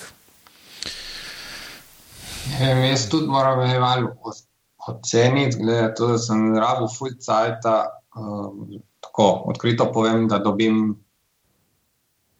[2.61, 4.47] Ja, jaz tudi moram evaluirati
[4.87, 7.67] oceniti, glede na to, da sem rabo full cajt.
[8.15, 10.95] Um, tako odkrito povem, da dobim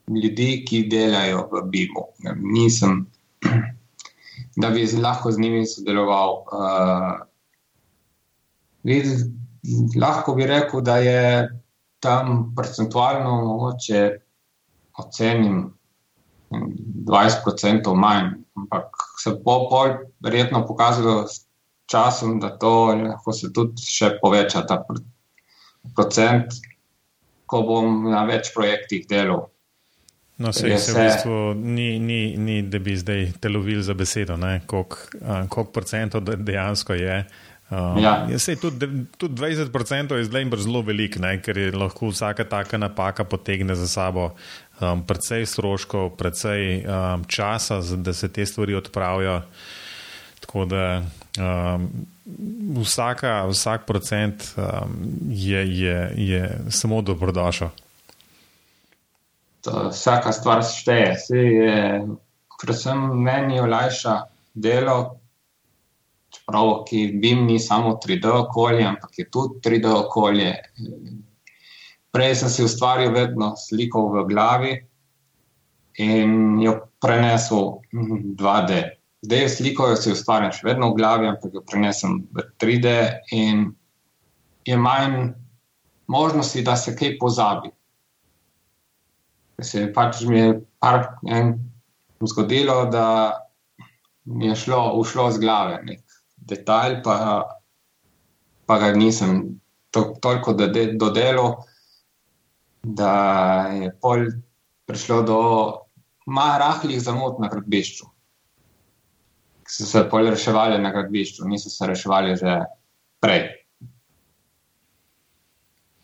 [0.07, 2.07] ljudi, ki delajo v BIM-u.
[2.47, 3.03] Nisem,
[4.63, 6.45] da bi lahko z njimi sodeloval.
[6.47, 7.27] Uh,
[10.01, 11.49] lahko bi rekel, da je
[12.01, 14.11] tam procentualno mogoče
[14.99, 15.75] ocenim
[16.51, 21.27] 20% manj, ampak se bo bolj verjetno pokazalo
[21.91, 24.81] časom, da to lahko se tudi še poveča ta
[25.97, 26.59] procent,
[27.47, 29.49] ko bom na več projektih delal.
[30.41, 35.65] No, se, se v bistvu ni, ni, ni, da bi zdaj telovil za besedo, koliko
[35.69, 37.19] procentov dejansko je.
[37.71, 38.27] Um, ja.
[38.61, 43.75] tudi, tudi 20% je zdaj zelo velik, ne, ker je lahko vsaka taka napaka potegne
[43.75, 44.33] za sabo
[44.81, 49.43] um, precej stroškov, precej um, časa, da se te stvari odpravijo.
[50.41, 51.03] Tako da
[51.39, 52.07] Um,
[52.83, 57.69] vsaka, vsak procent um, je, je, je samo dobrodošel.
[59.91, 61.17] Vsaka stvar šteje.
[61.31, 62.03] Je,
[62.59, 64.17] predvsem meni olajša
[64.55, 65.20] delo,
[66.51, 70.55] čeprav ki BIM ni samo 3D okolje, ampak je tudi 3D okolje.
[72.13, 74.87] Prej sem si ustvaril vedno sliko v glavi
[75.99, 78.91] in jo prenesel 2D.
[79.23, 82.97] Zdaj sliko si ustvarjam še vedno v glavi, ampak jo prenesem v 3D
[83.33, 83.71] in
[84.67, 85.35] je manj
[86.09, 87.71] možnosti, da se kaj pozabi.
[89.63, 91.55] Se je pač mi je par en
[92.25, 93.39] zgodilo, da
[94.25, 96.10] mi je šlo, ušlo z glave nek
[96.51, 97.17] detalj, pa,
[98.67, 99.61] pa ga nisem
[99.91, 101.61] to, toliko dodelal,
[102.83, 103.15] da
[103.75, 104.31] je pol
[104.87, 105.41] prišlo do
[106.27, 108.11] malo rahlih zamot na gradbišču
[109.71, 112.59] so se pol reševali na gradbišču, niso se reševali že
[113.23, 113.47] prej.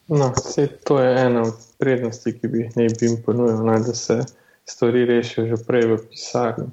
[0.09, 3.95] No, vse to je ena od prednosti, ki bi jih ne bi jim ponujal, da
[3.95, 4.21] se
[4.65, 6.69] stvari rešijo že prej v pisarni.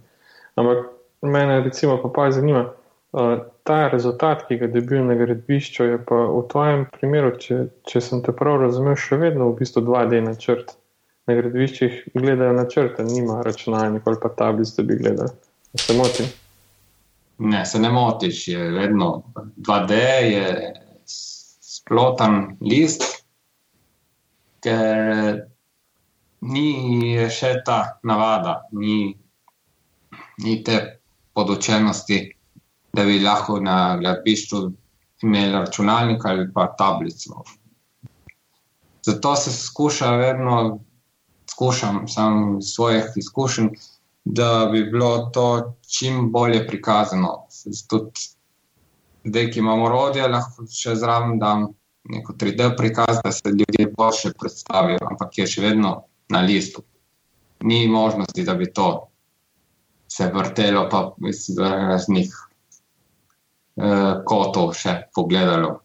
[0.55, 0.85] Ampak
[1.21, 2.67] mene, recimo, pa pa zanima,
[3.63, 8.23] ta rezultat, ki ga dobijo na gradbišču, je pa v tvojem primeru, če, če sem
[8.25, 10.73] te prav razumel, še vedno v bistvu 2D načrt.
[11.29, 15.31] Na gradbiščih gledajo načrte, nima računalnika ali pa tablic, da bi gledali.
[15.79, 16.25] Se motim.
[17.37, 19.23] Ne, se ne motiš, je vedno
[19.57, 20.01] 2D,
[20.33, 20.73] je
[21.05, 23.05] sploten list,
[24.65, 25.45] ker
[26.41, 29.13] ni še ta navada, ni,
[30.43, 30.81] ni te
[31.33, 32.19] podočenosti,
[32.93, 34.63] da bi lahko na gradbišču
[35.21, 37.43] imeli računalnik ali pa tablico.
[39.05, 40.79] Zato se skuša vedno,
[41.49, 43.69] skušam sam svojih izkušenj
[44.25, 47.47] da bi bilo to čim bolje prikazano.
[49.25, 51.67] Zdaj, ki imamo orodje, lahko še zraven dam
[52.09, 55.93] neko 3D prikaz, da se ljudje bolje predstavijo, ampak je še vedno
[56.29, 56.83] na listu.
[57.63, 59.07] Ni možnosti, da bi to
[60.07, 62.33] se vrtelo, pa iz raznih
[64.25, 65.79] kotov še pogledalo.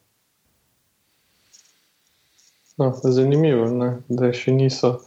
[2.78, 4.98] No, zanimivo je, da še niso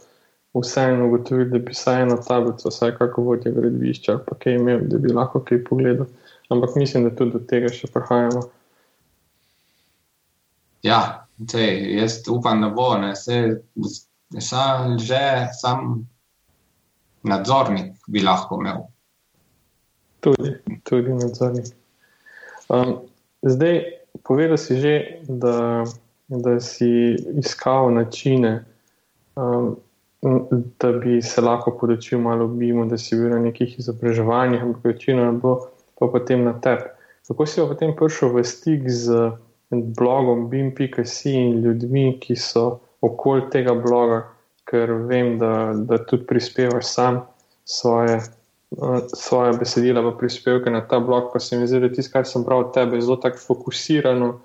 [0.52, 4.98] vseeno ugotovili, da bi vsaj eno tablico, vsaj kako vodje gradbišča, pa kaj imel, da
[4.98, 6.06] bi lahko kaj pogledal.
[6.52, 8.42] Ampak mislim, da tudi do tega še prihajamo.
[10.84, 11.64] Ja, te,
[11.96, 13.62] jaz upam, da bo, ne, se,
[14.38, 16.02] sam, že sam
[17.22, 18.84] nadzornik bi lahko imel.
[20.20, 21.72] Tudi, tudi nadzornik.
[22.72, 23.04] Um,
[23.44, 23.84] zdaj,
[24.24, 24.94] povedal si že,
[25.28, 25.84] da
[26.32, 28.64] da si iskal načine,
[29.36, 29.76] um,
[30.80, 35.22] da bi se lahko podočil malo BIM-u, da si bil na nekih izobraževanjih, ampak večino
[35.22, 35.60] je bilo
[35.98, 36.82] pa potem na tebi.
[37.28, 39.30] Kako si potem prišel v stik z
[39.70, 44.22] blogom BIM.com in ljudmi, ki so okoli tega bloga,
[44.64, 47.20] ker vem, da, da tudi prispevaš sam
[47.64, 48.20] svoje
[49.14, 52.44] svoje besedila v prispevke na ta blog, pa se mi zdi, da tisto, kar sem
[52.44, 54.40] bral od tebe, je zelo tako fokusirano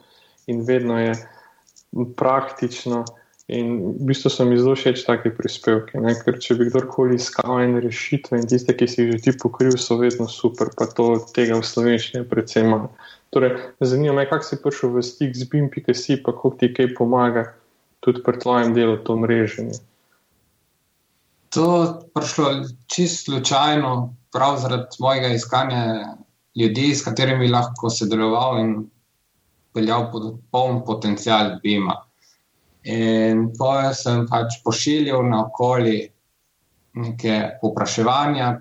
[0.48, 1.14] in vedno je
[2.16, 3.06] praktično.
[3.48, 6.12] In v bistvu so mi zelo všeč take prispevke, ne?
[6.20, 9.78] ker če bi kdorkoli iskal ene rešitve in tiste, ki si jih že ti pokril,
[9.80, 12.90] so vedno super, pa to tega v slovenščini predvsem manj.
[13.32, 17.46] Torej, zanima me, kako si prišel v stik z BIM.com, pa kako ti kaj pomaga
[18.04, 19.80] tudi pri tvojem delu to mreženje.
[21.50, 22.50] To prišlo
[22.88, 26.16] čisto slučajno, prav zaradi mojega iskanja
[26.56, 28.74] ljudi, s katerimi lahko sodeloval in
[29.74, 31.96] peljal pod poln potencial Bima.
[32.84, 36.00] In to sem pač pošiljal na okoli
[36.98, 38.58] neke popraševanja,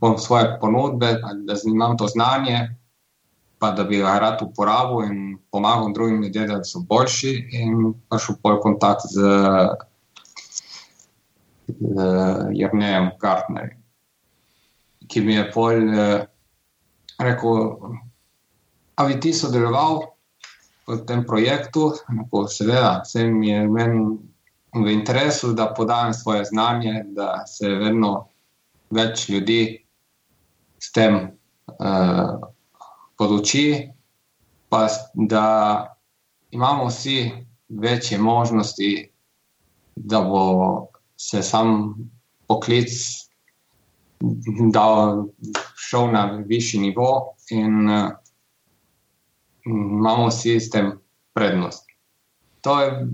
[0.00, 1.14] po svoje ponudbe,
[1.46, 2.76] da imam to znanje,
[3.58, 8.18] pa da bi ga rad uporabil in pomagal drugim ljudem, da so boljši, in pa
[8.18, 9.34] šel pol kontakt z
[12.52, 13.80] Jrnejem Gartnerjem,
[15.08, 16.24] ki mi je pol uh,
[17.18, 17.70] rekel,
[18.96, 20.02] da bi ti sodeloval
[20.86, 21.92] v tem projektu.
[22.12, 24.04] Neko, seveda, vse mi je meni
[24.74, 28.28] v interesu, da podajam svoje znanje, da se vedno
[28.90, 29.86] več ljudi
[30.78, 31.16] s tem
[31.80, 32.40] uh,
[33.16, 33.88] poduči,
[34.68, 35.46] pa da
[36.50, 37.32] imamo vsi
[37.68, 39.10] večje možnosti,
[39.96, 40.44] da bo
[41.24, 41.94] se sam
[42.46, 42.92] poklic
[44.72, 45.24] dal,
[45.76, 47.08] šel na višji nivo
[47.50, 48.10] in uh,
[49.64, 50.92] imamo vsi s tem
[51.32, 51.86] prednost.
[52.60, 53.06] To je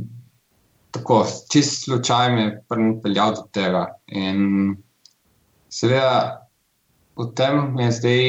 [0.91, 3.85] tako, čist slučaj me je pripeljal do tega.
[4.07, 4.75] In
[5.71, 6.49] seveda
[7.19, 8.25] v tem je zdaj,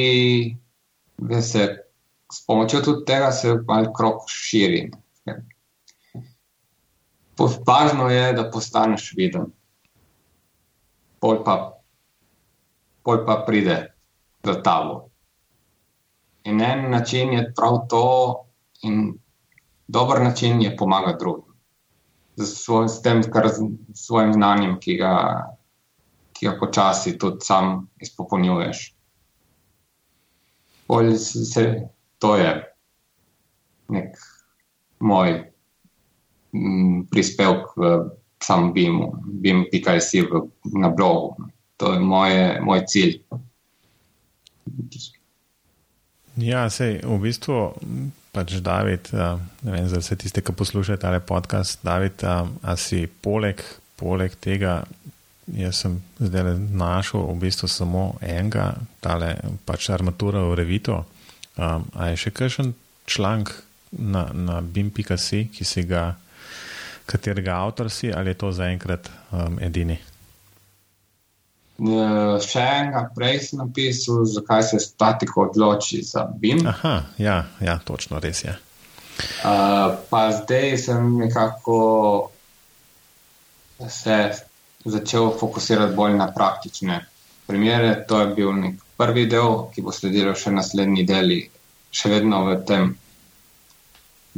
[1.18, 1.64] da se
[2.32, 4.90] s pomočjo tudi tega se malo krok širi.
[7.66, 9.50] Važno je, da postaneš viden
[11.22, 11.78] pol pa,
[13.06, 13.94] pol pa pride
[14.42, 15.06] za tabo.
[16.50, 18.06] In en način je prav to,
[18.82, 19.14] in
[19.86, 21.52] dober način je pomagati drugim.
[22.36, 25.14] Svoj, s tem, kar z svojim znanjem, ki ga,
[26.32, 28.80] ki ga počasi tudi sam izpopolnjuješ.
[30.86, 31.66] Pol se,
[32.18, 32.50] to je
[33.92, 34.16] nek
[34.98, 35.36] moj
[36.52, 37.92] m, prispevek v
[38.42, 40.12] sam BIM, BIM.js
[40.74, 41.36] na blogu.
[41.76, 43.20] To je moje, moj cilj.
[46.36, 47.74] Ja, sej, v bistvu
[48.32, 53.60] pač David, ne vem, za vse tiste, ki poslušate ta podcast, David, a si poleg,
[54.00, 54.82] poleg tega,
[55.52, 58.72] jaz sem zdaj našel v bistvu samo enega,
[59.04, 59.36] tale
[59.68, 61.04] pač armatura v Revito.
[61.60, 62.72] A je še kakšen
[63.04, 63.52] članek
[63.92, 66.14] na, na BIM.com, ki si ga
[67.12, 69.98] katerega avtor si, ali je to zaenkrat um, edini?
[71.82, 76.60] Uh, še enega prej sem napisal, zakaj se statiko odloči za BIM.
[76.68, 78.54] Aha, ja, ja, točno, res je.
[79.42, 81.78] Uh, pa zdaj sem nekako
[83.88, 84.18] se
[84.84, 87.00] začel fokusirati bolj na praktične
[87.46, 88.04] primere.
[88.08, 91.40] To je bil nek prvi del, ki bo sledil še naslednji deli,
[91.90, 92.94] še vedno v tem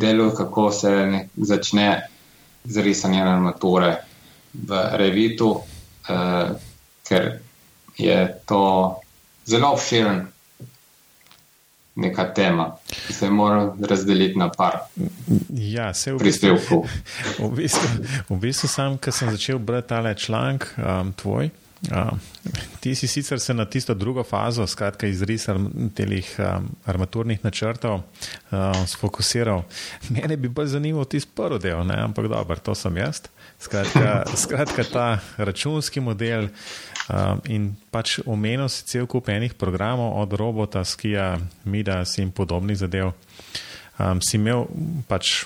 [0.00, 0.92] delu, kako se
[1.36, 1.88] začne
[2.64, 3.96] z risanjem armature
[4.54, 6.54] v Revitu, uh,
[7.08, 7.40] ker
[7.96, 8.94] je to
[9.46, 10.26] zelo obširen.
[11.94, 14.80] Neka tema, ki se mora razdeliti na par.
[15.54, 16.82] Ja, se v bistvu.
[17.38, 17.88] V bistvu,
[18.28, 21.50] v bistvu sam, ko sem začel brati tale članek, um, tvoj,
[21.93, 22.20] um,
[22.80, 25.47] ti si sicer se na tisto drugo fazo, skratka izris
[25.95, 28.01] teh um, armaturnih načrtov,
[28.51, 29.64] um, sfokusiral.
[30.09, 31.97] Mene bi bolj zanimal tisti prvi del, ne?
[32.05, 33.22] ampak dobro, to sem jaz.
[33.61, 36.49] Skratka, skratka ta računski model.
[37.05, 42.78] Um, in pač omenil si cel kup enih programov, od robota, skija, midas in podobnih
[42.80, 43.12] zadev.
[43.99, 44.64] Um, si imel
[45.09, 45.45] pač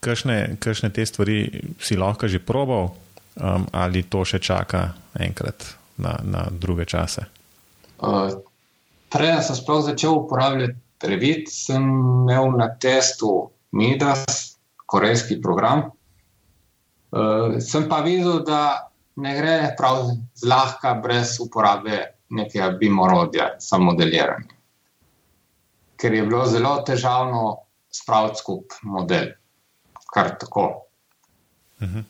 [0.00, 2.94] kakšne, kakšne te stvari, si lahko že probal,
[3.42, 7.26] um, ali to še čaka enkrat na, na druge čase?
[8.00, 8.32] Uh,
[9.12, 15.88] prej sem sploh začel uporabljati Revit, sem imel na testu Midas, korejski program.
[17.10, 24.56] Uh, sem pa videl, da ne gre prav zlahka, brez uporabe nekega bimorodja za modeliranje.
[25.96, 27.56] Ker je bilo zelo težavno
[27.92, 29.32] spraviti skupaj model.
[30.10, 30.82] kar tako.
[31.80, 32.04] Uh -huh.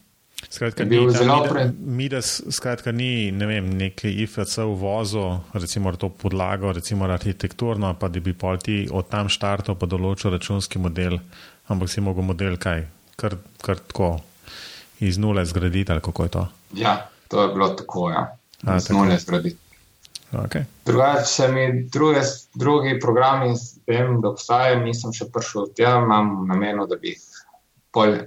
[0.51, 5.23] Skratka, ni, mi, mi, da skratka, ni ne vem, neki IFC v vozu,
[5.55, 10.35] recimo to podlago, recimo arhitekturno, pa da bi pol ti od tam štartov pa določil
[10.35, 11.21] računski model,
[11.71, 12.83] ampak si mogel model kaj,
[13.15, 14.11] kar, kar tako
[15.07, 16.45] iz nule zgraditi ali kako je to.
[16.83, 16.99] Ja,
[17.29, 18.27] to je bilo tako, ja.
[18.67, 19.59] A, iz nule zgraditi.
[20.33, 20.67] Okay.
[20.87, 22.21] Drugače, mi druge,
[22.55, 23.55] drugi programi,
[23.87, 27.15] vem, da obstajajo, nisem še prišel tja, imam nameno, da bi
[27.95, 28.19] pol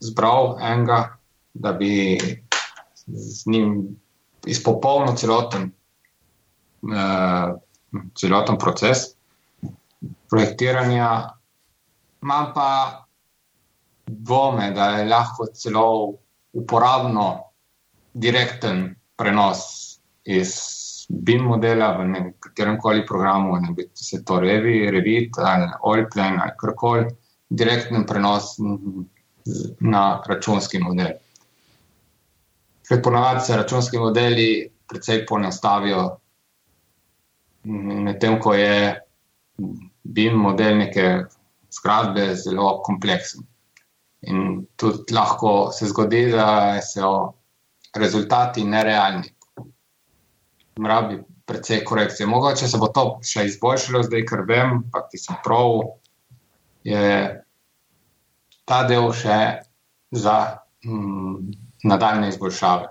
[0.00, 1.16] zbral enega,
[1.54, 2.18] da bi
[3.06, 3.96] z njim
[4.46, 5.70] izpopolnil celoten,
[6.82, 7.58] uh,
[8.18, 8.98] celoten proces
[10.30, 11.30] projektiranja.
[12.22, 13.04] Imam pa
[14.06, 16.14] dvome, da je lahko celo
[16.52, 17.40] uporabno
[18.14, 19.58] direkten prenos
[20.24, 20.54] iz
[21.08, 26.56] BIM modela v katerem koli programu, ne bi se to revi, revit ali Oriplan ali
[26.60, 27.06] karkoli,
[27.50, 28.56] direktni prenos
[29.80, 31.12] na računski model.
[32.92, 34.48] Ker ponavadi se računski modeli
[34.88, 36.02] precej ponastavijo,
[38.04, 39.00] medtem ko je
[40.02, 41.06] BIM model neke
[41.72, 43.46] zgradbe zelo kompleksen.
[44.28, 47.32] In tudi lahko se zgodi, da so
[47.96, 49.32] rezultati nerealni
[50.84, 52.26] rabi precej korekcije.
[52.26, 55.80] Mogoče se bo to še izboljšalo, zdaj, ker vem, pa ti sem prav,
[56.84, 57.08] je
[58.68, 59.40] ta del še
[60.12, 60.36] za
[60.84, 62.88] mm, nadaljne izboljšave.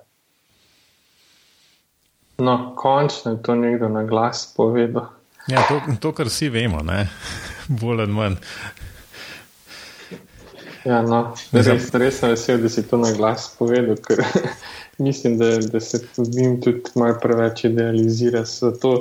[2.42, 5.06] No, končno je to nekdo na glas povedal.
[5.48, 7.08] Ja, to, to, kar vsi vemo, ne?
[7.82, 8.38] bolj ali manj.
[10.86, 11.20] Ja, no,
[11.54, 14.24] res, res sem vesel, da si to na glas povedal, ker
[15.06, 18.42] mislim, da, da se tudi, tudi malo preveč idealizira.
[18.50, 18.96] Zato,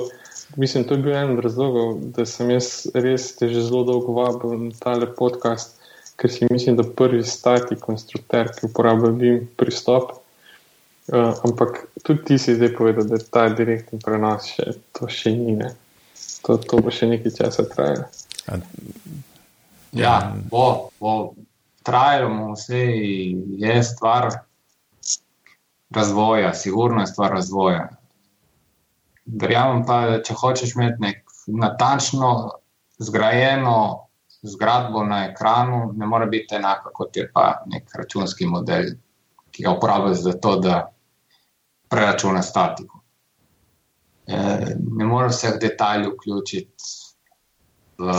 [0.61, 4.13] mislim, to je bil en od razlogov, da sem jaz res te že zelo dolgo
[4.13, 5.80] vabil na tale podcast,
[6.21, 10.11] ker si mislim, da prvi stati konstruktor, ki uporablja BIM pristop.
[11.07, 15.33] Uh, ampak tudi ti si zdaj povedal, da je ta direktni prenos še, to še
[15.33, 15.55] ni.
[15.57, 15.71] Ne.
[16.45, 18.05] To, to bo še nekaj časa trajalo.
[19.97, 20.13] Ja,
[20.51, 21.15] bo, bo
[21.83, 22.83] trajalo, vse
[23.65, 24.29] je stvar
[25.89, 27.89] razvoja, sigurno je stvar razvoja.
[29.25, 32.31] Verjamem pa, da če hočeš imeti nek natančno
[33.01, 34.05] zgrajeno
[34.41, 38.93] zgradbo na ekranu, ne more biti enaka kot je pa nek računski model,
[39.51, 40.79] ki ga uporabljaš za to, da
[41.89, 43.01] preračuna statiko.
[44.27, 44.37] E,
[44.97, 46.83] ne moreš vseh detajlov vključiti
[47.99, 48.13] v,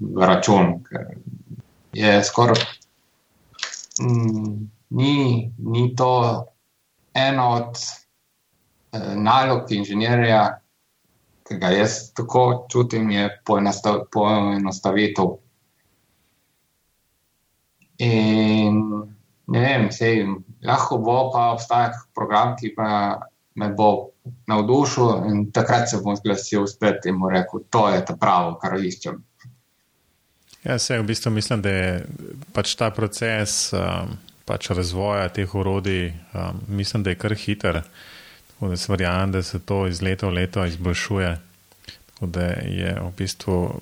[0.00, 1.06] v račun, ker
[1.96, 2.60] je skoraj.
[4.00, 6.12] Mm, ni, ni to
[7.14, 7.78] ena od
[8.92, 10.60] eh, nalog inženirja,
[11.46, 13.28] ki ga jaz tako čutim, je
[14.12, 15.36] poenostavitev.
[17.98, 18.80] In
[19.46, 20.26] ne vem, sej,
[20.66, 22.90] lahko bo pa obstajal program, ki pa
[23.56, 24.10] me bo
[24.50, 28.76] navdušil, in takrat se bom zglasil spet in mu rekel, to je ta pravo, kar
[28.76, 29.22] iščem.
[30.66, 31.90] Ja, se v bistvu mislim, da je
[32.52, 33.70] pač ta proces.
[33.72, 37.82] Um pač razvoja teh urodij, um, mislim, da je kar hiter.
[38.56, 41.38] Tako da verjamem, da se to iz leta v leto izboljšuje.
[42.06, 43.80] Tako da je v bistvu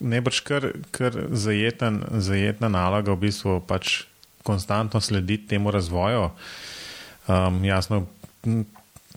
[0.00, 4.04] najbrž kar, kar zajeten, zajetna naloga, v bistvu pač
[4.42, 6.30] konstantno slediti temu razvoju.
[7.28, 8.06] Um, jasno,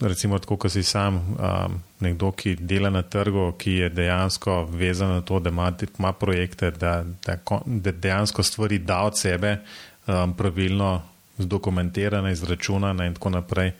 [0.00, 5.18] recimo, tako, ko si sam um, nekdo, ki dela na trgu, ki je dejansko vezan
[5.18, 7.36] na to, da ima, ima projekte, da, da,
[7.66, 9.58] da dejansko stvari da od sebe
[10.06, 11.02] um, pravilno
[11.38, 13.72] zdokumentirane, izračunane in tako naprej,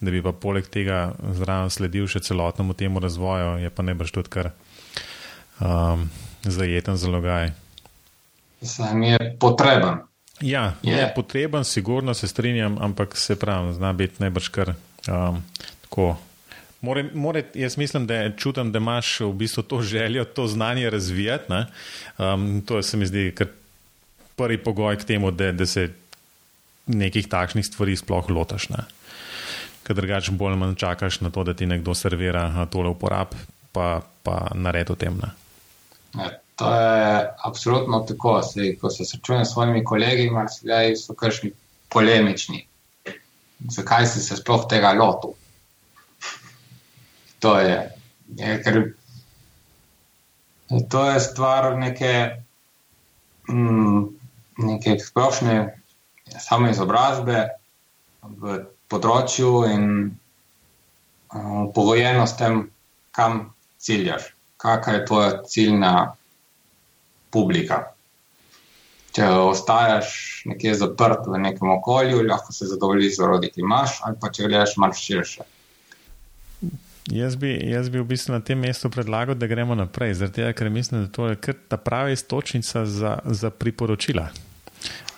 [0.00, 4.14] da bi pa poleg tega zraven sledil še celotnemu temu razvoju, je pa ne brž
[4.16, 4.52] tudi kar
[5.60, 6.08] um,
[6.42, 7.52] zajeten zalogaj.
[8.62, 10.00] Sam je potreben.
[10.40, 10.96] Ja, je.
[10.96, 14.74] je potreben, sigurno se strinjam, ampak se pravi, zna biti najbrž kar
[15.08, 15.42] um,
[15.84, 16.16] tako.
[16.80, 21.52] More, more, jaz mislim, da čutim, da imaš v bistvu to željo, to znanje razvijati.
[22.18, 23.34] Um, to se mi zdi
[24.36, 25.90] prvi pogoj k temu, da, da se
[26.86, 28.68] nekih takšnih stvari sploh lotaš.
[28.68, 28.84] Ne?
[29.90, 33.32] Ker drugače bolj manj čakaš na to, da ti nekdo servira tole uporab,
[33.74, 33.86] pa,
[34.22, 35.16] pa naredi o tem.
[36.14, 37.08] Ja, to je
[37.48, 38.36] absolutno tako.
[38.46, 41.50] Sej, ko se srečujem s svojimi kolegi, marsikaj so kršni
[41.90, 42.62] polemični.
[43.66, 45.34] Zakaj si se sploh tega lotil?
[47.42, 47.76] To je,
[48.38, 48.80] je, ker,
[50.86, 52.14] to je stvar neke.
[53.50, 54.06] Mm,
[54.62, 55.56] neke splošne
[56.38, 57.48] samoizobrazbe
[58.22, 58.60] v
[58.90, 62.64] področju in uh, pogojeno s tem,
[63.16, 65.94] kam ciljaš, kakšna je tvoja ciljna
[67.30, 67.86] publika.
[69.10, 70.10] če ostajaš
[70.46, 74.46] nekje zaprt v nekem okolju, lahko se zadovoljiš z orodji, ki imaš, ali pa če
[74.46, 75.46] gledaš malo širše.
[77.10, 80.70] Jaz bi, jaz bi v bistvu na tem mestu predlagal, da gremo naprej, zato ker
[80.70, 84.28] mislim, da to je to ta pravi istočnica za, za priporočila.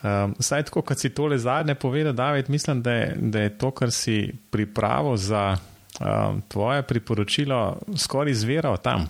[0.03, 3.71] Um, saj tako, kot si tole zadnje povedal, David, mislim, da je, da je to,
[3.71, 5.57] kar si pripravil za
[6.01, 9.07] um, tvoje priporočilo, skoraj izviral tam.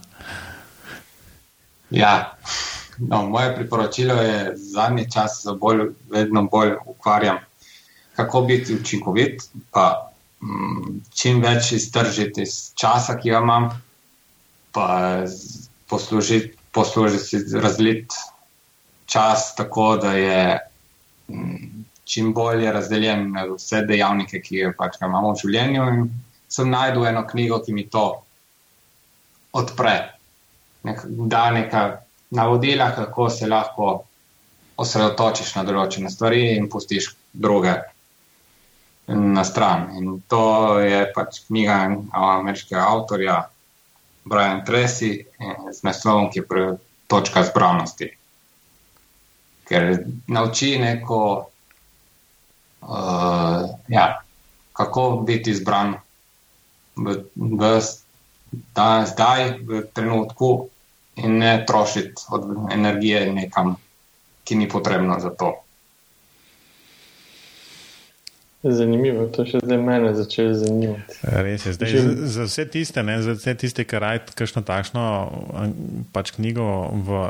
[1.91, 2.37] Ja,
[2.99, 5.81] No, moje priporočilo je, da zadnji čas se bolj,
[6.11, 7.39] vedno bolj ukvarjam,
[8.17, 13.71] kako biti učinkovit, pa mm, čim več iztržiti iz časa, ki ga imam,
[14.73, 15.25] pa
[15.89, 18.13] poslužiti, poslužiti razlit
[19.07, 20.59] čas tako, da je
[21.29, 25.89] mm, čim bolje razdeljen na vse dejavnike, ki jih pač imamo v življenju.
[25.95, 26.09] In
[26.49, 28.07] sem najdel eno knjigo, ki mi to
[29.53, 29.97] odpre,
[30.89, 31.97] nek, da nekaj
[32.33, 33.93] navodila, kako se lahko
[34.83, 37.75] osredotočiš na določene stvari in pustiš druge
[39.13, 39.91] na stran.
[39.99, 41.79] In to je pač knjiga
[42.13, 43.37] ameriškega avtorja
[44.25, 45.13] Brian Tracy
[45.73, 46.65] z naslovom, ki je pri
[47.11, 48.09] točka zbranosti.
[49.73, 51.21] Ker nauči neko,
[52.85, 54.07] uh, ja,
[54.77, 55.97] kako biti izbran
[56.97, 57.73] v, v,
[58.77, 60.53] da, zdaj, v trenutku,
[61.17, 63.77] in ne trošiti od energije nekam,
[64.45, 65.59] ki ni potrebno za to.
[68.63, 71.17] Zanimivo, to še zdaj mene začne zanimati.
[71.27, 72.03] Res je, zdaj Že...
[72.03, 75.05] za, za vse tiste, ne, za vse tiste, ki raj kakšno takšno
[76.15, 77.25] pač knjigo v,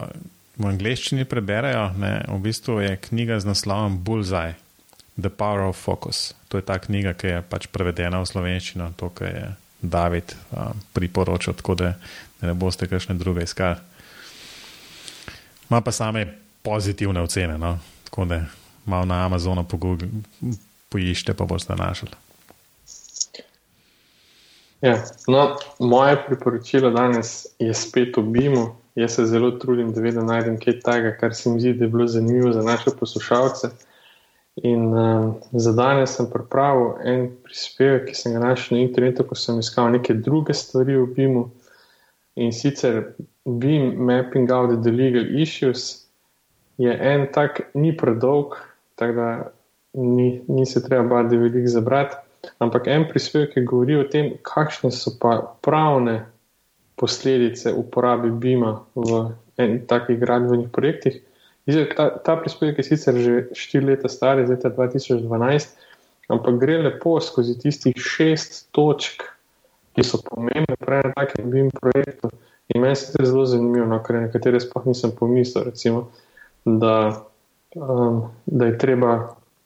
[0.57, 4.55] v angleščini preberajo, ne, v bistvu je knjiga z naslovom Bullseye,
[5.17, 6.33] The Power of Focus.
[6.49, 9.47] To je ta knjiga, ki je pač prevedena v slovenščino, to, kar je
[9.83, 11.95] David um, priporočil, tako da
[12.43, 13.81] ne boste kakšne druge iskali.
[15.73, 16.27] Ma pa same
[16.63, 17.79] pozitivne ocene, no?
[18.05, 18.45] tako da
[18.85, 19.65] malo na Amazonu
[20.93, 22.13] poiščete, pa boste našli.
[24.83, 24.99] Ja,
[25.31, 28.82] no, moje priporočilo danes je spet v BIM-u.
[28.95, 31.91] Jaz se zelo trudim, da vedno najdem kaj takega, kar se mi zdi, da je
[31.91, 33.71] bilo zanimivo za naše poslušalce.
[34.57, 39.35] In um, za danes sem pripravil en prispevek, ki sem ga našel na internetu, ko
[39.35, 41.47] sem iskal neke druge stvari v BIM-u.
[42.37, 43.15] In sicer
[43.45, 46.05] Beam Mapping Out the Legal Issues
[46.77, 48.59] je en tak, ni predolg,
[49.01, 49.29] tako da
[49.93, 52.17] ni, ni se treba bati, da je velik zabrati.
[52.59, 56.27] Ampak en prispevek je govoril o tem, kakšne so pa pravne
[57.03, 61.19] posledice uporabe Beama v enih takih gradbenih projektih.
[61.99, 65.27] Ta, ta prispevek je sicer že 4 leta star, iz leta 2012,
[66.31, 69.33] ampak gre lepo skozi tistih šest točk
[69.95, 72.33] ki so pomembne pri takem BIM projektu.
[72.73, 76.07] In meni se je zelo zanimivo, no, ker nekatere sploh nisem pomislil, recimo,
[76.65, 77.25] da,
[77.77, 79.13] um, da je treba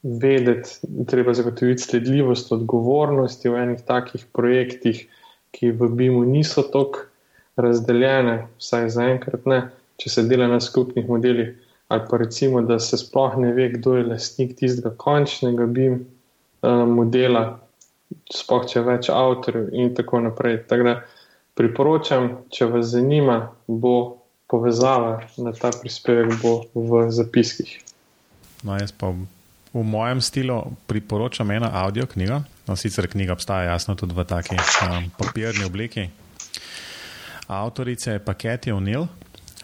[0.02, 5.04] vedeti, treba zagotoviti sledljivost, odgovornosti v enih takih projektih,
[5.54, 7.06] ki v BIM-u niso tako
[7.56, 9.60] razdeljene, vsaj zaenkrat ne,
[10.00, 11.54] če se dela na skupnih modelih.
[11.88, 16.82] Ali pa recimo, da se sploh ne ve, kdo je lastnik tistega končnega BIM uh,
[16.90, 17.44] modela,
[18.34, 20.64] sploh če več avtorjev in tako naprej.
[20.66, 20.96] Tako da
[21.56, 23.94] priporočam, če vas zanima, bo
[24.50, 26.42] povezava na ta prispevek
[26.74, 27.70] v zapiskih.
[28.66, 29.14] No, jaz pa
[29.76, 30.58] v mojem stilu
[30.90, 32.42] priporočam eno audio knjigo.
[32.66, 36.08] No, sicer knjiga obstaja jasno tudi v taki um, papirni obliki.
[37.46, 39.08] Avtorica je Paketi O'Neill.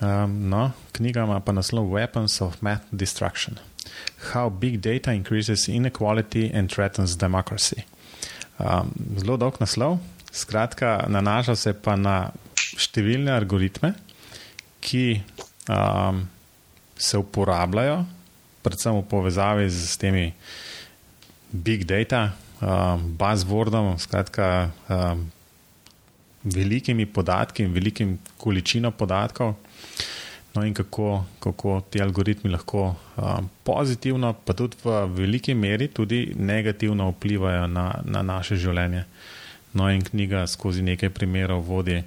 [0.03, 3.59] Um, no, knjiga ima pa naslov Weapons of Math Destruction.
[4.33, 7.85] How Big Data Increases Inequality and Threatens Democracy.
[8.59, 9.99] Um, zelo dolg naslov,
[10.33, 12.17] skratka, nanaša se pa na
[12.55, 13.93] številne algoritme,
[14.83, 15.23] ki
[15.71, 16.23] um,
[16.95, 18.03] se uporabljajo,
[18.63, 20.27] predvsem v povezavi z temi
[21.51, 25.27] big data, um, buzzwordom, skratka, um,
[26.45, 29.55] velikimi podatki in velikim količino podatkov.
[30.55, 36.35] No, in kako, kako ti algoritmi lahko um, pozitivno, pa tudi v veliki meri, tudi
[36.37, 39.05] negativno vplivajo na, na naše življenje.
[39.73, 42.03] No, in knjiga skozi nekaj primerov vodi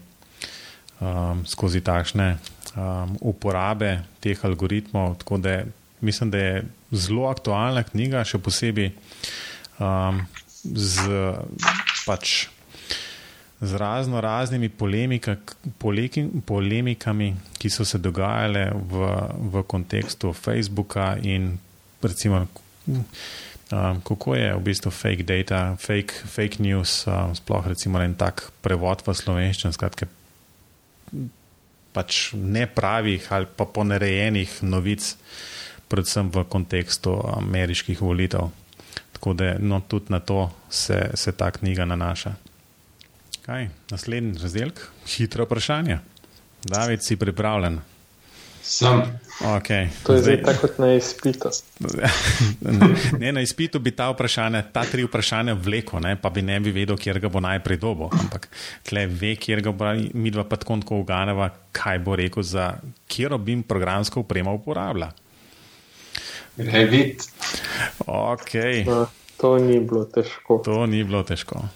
[1.00, 2.36] um, skozi takšne
[2.76, 5.18] um, uporabe teh algoritmov.
[5.24, 5.64] Tako da
[6.06, 8.92] mislim, da je zelo aktualna knjiga, še posebej
[9.82, 10.22] um,
[10.62, 11.10] z
[12.06, 12.46] pač
[13.62, 15.36] z razno raznimi polemika,
[15.78, 19.08] poleki, polemikami, ki so se dogajale v,
[19.52, 21.58] v kontekstu Facebooka in
[22.02, 22.48] recimo,
[22.88, 23.06] um,
[24.04, 29.02] kako je v bistvu fake data, fake, fake news, um, sploh recimo en tak prevod
[29.08, 30.08] v slovenščino, skratke
[31.96, 35.16] pač nepravih ali pa ponarejenih novic
[35.88, 38.52] predvsem v kontekstu ameriških volitev.
[39.16, 42.34] Tako da no, tudi na to se, se ta knjiga nanaša.
[43.46, 46.00] Kaj, naslednji razdelek, hitro vprašanje.
[46.64, 47.78] David, si pripravljen?
[48.64, 49.02] Sem.
[49.46, 49.88] Okay.
[50.04, 51.52] To je zdaj tako kot na izpitu.
[53.22, 54.10] ne, na izpitu bi ta,
[54.72, 58.10] ta tri vprašanja vlekel, ne, pa bi ne bi vedel, kjer ga bo najprej dobo.
[58.10, 58.50] Ampak
[58.84, 62.72] tle ve, kjer ga bo mi dva pa tako uganeva, kaj bo rekel, za
[63.08, 65.14] kjer bi programsko upremo uporabljal.
[66.58, 67.30] Revit.
[68.08, 68.86] Okay.
[68.90, 69.06] No,
[69.38, 70.64] to ni bilo težko.
[70.66, 71.68] To ni bilo težko.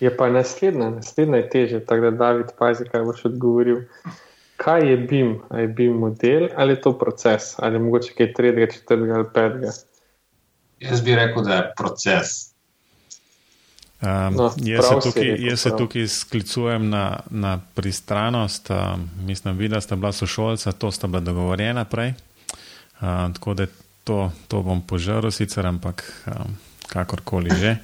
[0.00, 3.82] Je pa naslednja, naslednja je teže, tako da David pazi, kaj boš odgovoril.
[4.56, 5.38] Kaj je BIM?
[5.56, 7.54] Je BIM model ali je to proces?
[7.58, 9.72] Ali je mogoče kaj tretjega, četrtega ali petega?
[10.80, 12.50] Jaz bi rekel, da je proces.
[14.00, 18.70] Um, no, jaz, se tukaj, rekel, jaz se tukaj sklicujem na, na pristranost.
[18.70, 22.14] Um, mislim, da sta bila sošolca, to sta bila dogovorjena prej.
[23.00, 23.66] Um, tako da
[24.04, 26.56] to, to bom požaril, sicer, ampak um,
[26.88, 27.76] kakorkoli že.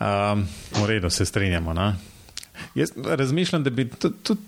[0.00, 1.74] Um, v redu, se strinjamo.
[2.74, 4.14] Jaz razmišljam, da bi tudi.
[4.22, 4.38] Tud,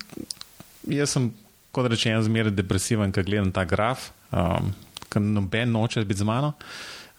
[0.86, 1.30] jaz sem,
[1.72, 4.72] kot rečeno, zmeraj depresiven, ko gledam ta graf, um,
[5.09, 6.53] ker noben noče biti z mano.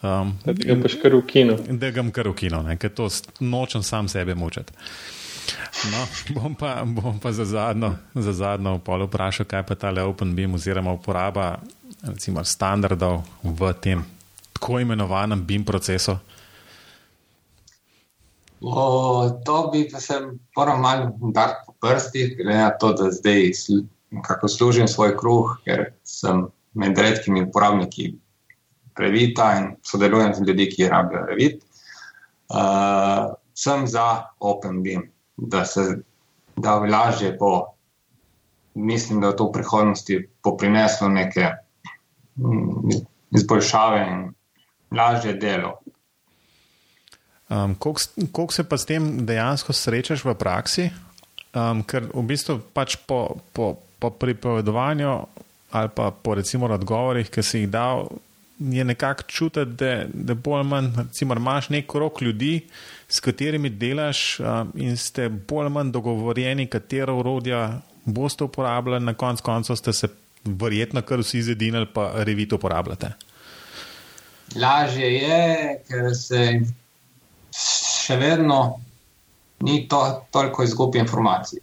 [0.02, 1.58] Um, da ga paš kar v kino.
[1.70, 3.10] Da ga kar v kino, ker to
[3.40, 4.74] nočem sam sebe mučati.
[5.92, 6.04] No,
[6.36, 10.54] bom pa, bom pa za zadnjo, za zadnjo pol vprašal, kaj pa ta Open Beam
[10.54, 11.58] oziroma uporaba
[12.04, 14.04] recimo, standardov v tem
[14.54, 16.18] tako imenovanem BIM procesu.
[18.62, 20.20] O, to bi se
[20.58, 23.52] moral malo udariti po prstih, glede na to, da zdaj
[24.24, 28.16] kako služim svoj kruh, ker sem med redkimi uporabniki
[28.98, 31.62] Revita in sodelujem z ljudmi, ki rabijo Revit.
[32.50, 35.04] Uh, sem za OpenBeam,
[35.38, 35.82] da se
[36.56, 37.66] da lažje bo.
[38.74, 41.52] Mislim, da je to v prihodnosti poprineslo neke
[42.36, 42.90] mm,
[43.32, 44.34] izboljšave in
[44.98, 45.80] lažje delo.
[47.50, 47.76] Um,
[48.32, 50.90] Kako se pa s tem dejansko srečaš v praksi?
[51.56, 55.12] Um, ker v bistvu pač po, po, po pripovedovanju
[55.72, 58.08] ali pa po recimo odgovorih, ki si jih dal,
[58.60, 62.62] je nekako čutiti, da, da bolj ali manj recimo, imaš nek krok ljudi,
[63.08, 69.14] s katerimi delaš um, in ste bolj ali manj dogovorjeni, katera urodja boste uporabljali, na
[69.14, 70.08] koncu koncev ste se
[70.46, 73.12] verjetno kar vsi zedinili, pa revito uporabljate.
[74.56, 76.62] Lažje je, ker se
[78.08, 78.80] še vedno
[79.68, 80.02] ni to,
[80.32, 81.60] toliko izgubljenih informacij.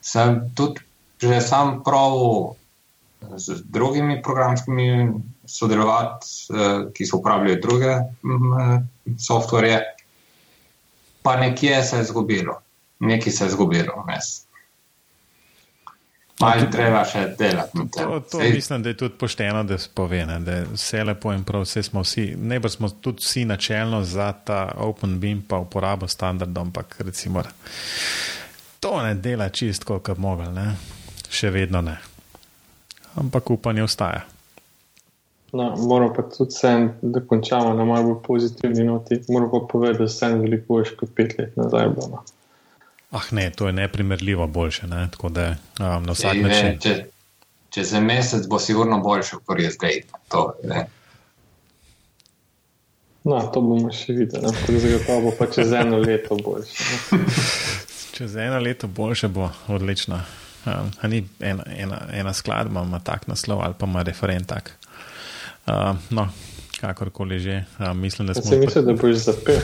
[0.00, 0.86] Sem tudi
[1.20, 2.14] že sam prav
[3.36, 5.12] z drugimi programskimi
[5.44, 6.26] sodelovati,
[6.96, 7.98] ki so uporabljali druge
[9.20, 9.82] softverje,
[11.22, 12.56] pa nekje se je izgubilo,
[13.04, 14.30] nekaj se je izgubilo vmes.
[16.40, 18.06] Malo treba še delati na tem.
[18.06, 21.32] To, to mislim, da je tudi pošteno, da se pove, ne, da je vse lepo
[21.36, 25.42] in prav, vse smo vsi, ne pa smo tudi vsi načelno za ta Open Beam
[25.48, 27.42] pa uporabo standardov, ampak recimo,
[28.80, 30.72] to ne dela čistko, kot bi mogli, ne.
[31.30, 31.96] še vedno ne.
[33.20, 34.24] Ampak upanje ostaja.
[35.52, 39.18] No, moramo pa tudi sen, da končamo na malo bolj pozitivni noti.
[39.28, 41.88] Moramo pa povedati, da sem veliko boljši kot pet let nazaj.
[41.96, 42.22] Bono.
[43.10, 44.86] Ah, ne, to je neprimerljivo boljše.
[44.86, 45.08] Ne?
[45.30, 46.78] Da, um, na vsak način.
[46.78, 47.04] Če,
[47.70, 50.02] če za mesec bo sigurno boljše, kot je zdaj.
[50.28, 50.44] To,
[53.24, 54.52] no, to bomo še videli.
[54.68, 57.00] Zagotovo bo pa čez eno leto boljše.
[58.16, 60.22] čez eno leto boljše bo odlično.
[60.66, 64.76] Um, ni ena, ena, ena skladba, ima tak naslov ali pa ima referent tak.
[65.66, 66.28] Uh, no,
[66.80, 67.64] kakorkoli že.
[67.78, 68.50] Uh, mislim, da smo.
[68.50, 69.60] Se misli, da boš zapel.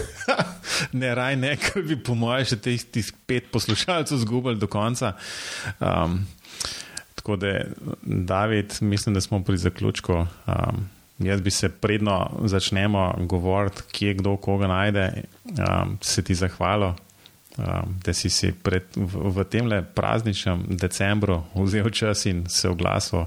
[1.01, 5.15] ne, raj ne, ker bi po mojem še teh pet poslušalcev zgubili do konca.
[5.81, 6.27] Um,
[7.15, 7.65] tako da,
[8.03, 10.27] David, mislim, da smo pri zaključku.
[10.47, 10.87] Um,
[11.19, 15.11] jaz bi se predno začnemo govoriti, kje kdo koga najde,
[15.45, 16.93] um, se ti zahvalil.
[17.57, 23.25] Um, da si si pred, v, v tem prazničnem decembru vzel čas in se oglasil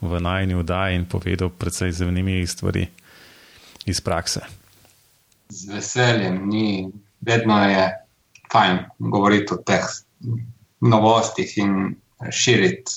[0.00, 2.88] v najni vdaji in povedal precej zanimivih stvari
[3.88, 4.40] iz prakse.
[5.48, 6.88] Z veseljem, ni,
[7.20, 7.88] vedno je
[8.52, 9.84] fajn govoriti o teh
[10.80, 11.96] novostih in
[12.30, 12.92] širiti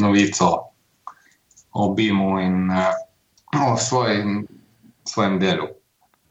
[0.00, 0.50] novico
[1.72, 4.46] o BIM-u in uh, o svojem,
[5.04, 5.66] svojem delu.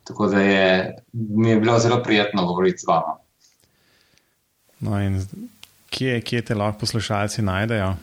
[0.03, 3.13] Tako da je, mi je bilo zelo prijetno govoriti z vami.
[4.79, 4.91] No
[5.89, 7.95] kje, kje te lahko poslušalci najdejo?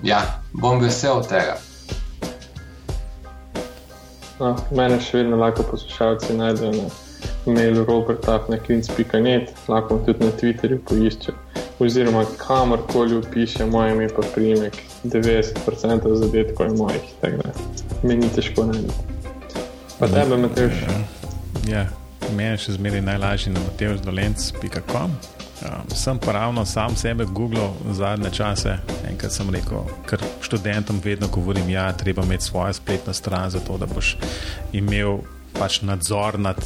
[0.02, 0.20] Ja,
[0.52, 1.58] bom vesel tega.
[4.38, 6.88] No, mene še vedno lahko poslušalci najdejo na
[7.54, 11.34] mailu robertafnakins.net, lahko tudi na Twitterju poiščejo.
[11.82, 17.52] Oziroma, kamorkoli piše moje ime, pa primek, 90% zadetkov je mojih, tako da
[18.02, 19.17] meni ni težko najti.
[19.98, 20.72] Pa tebe, Matejš?
[21.66, 21.88] Ja,
[22.30, 25.14] meni je še zmeraj najlažje na matejšdolenc.com.
[25.58, 28.76] Um, sem pa ravno sam sebe googlal zadnje čase.
[29.10, 33.74] Enkrat sem rekel, ker študentom vedno govorim, da ja, treba imeti svojo spletno stran, zato
[33.78, 34.14] da boš
[34.72, 35.18] imel
[35.58, 36.62] pač nadzor nad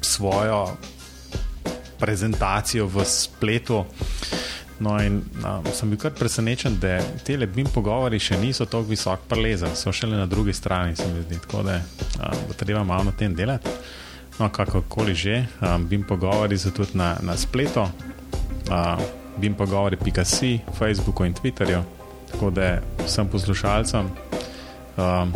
[0.00, 0.64] svojo
[2.00, 3.84] prezentacijo v spletu.
[4.80, 9.26] No, in um, sem bil kar presenečen, da te lebim pogovori še niso tako visoko
[9.30, 11.38] prelezen, so šele na drugi strani, se mi zdi.
[11.42, 13.74] Tako da um, bo treba malo na tem delati.
[14.38, 17.88] No, kakorkoli že, um, bim pogovori so tudi na, na spletu,
[18.70, 19.02] uh,
[19.38, 21.82] bim pogovori pikasi, Facebooku in Twitterju.
[22.30, 24.10] Tako da vsem poslušalcem
[24.94, 25.32] um,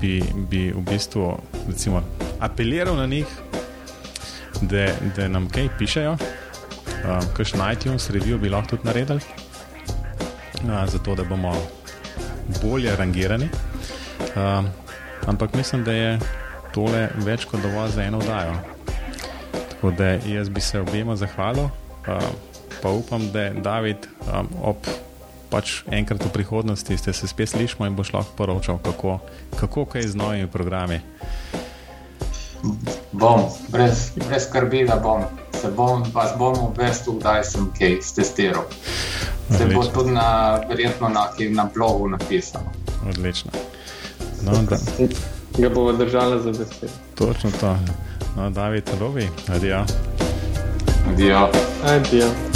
[0.00, 0.18] bi,
[0.50, 1.36] bi v bistvu
[1.68, 2.02] recimo,
[2.40, 3.26] apeliral na njih,
[4.62, 6.16] da, da nam kaj pišejo,
[7.04, 9.20] um, kaj še najti v sredijo, bi lahko tudi naredili,
[10.64, 11.54] uh, zato da bomo
[12.62, 13.48] bolje rangirani.
[14.36, 14.68] Um,
[15.26, 16.18] ampak mislim, da je
[16.74, 18.56] tole več kot dovolj za eno oddajo.
[19.74, 22.30] Tako da jaz bi se obema zahvalil, uh,
[22.82, 24.88] pa upam, da David um, ob
[25.50, 29.20] pač enkrat v prihodnosti ste se spet slišmo in boš lahko poročal, kako,
[29.56, 31.00] kako kaj z novimi programi.
[33.12, 35.22] Bom, brez, brez skrbi, da bom.
[35.60, 38.64] Se bom, vas bom obvestil, da sem kaj testiral.
[39.50, 39.82] Se Odlično.
[39.82, 42.72] bo tudi na, verjetno na, na blogu napisano.
[43.08, 43.50] Odlično.
[44.42, 44.76] No, da
[45.58, 46.92] ga bomo držali za besedo.
[47.14, 47.76] Točno to.
[48.36, 49.84] No, David, lovi, adijo.
[51.12, 51.48] Adijo.
[51.84, 52.55] Adijo.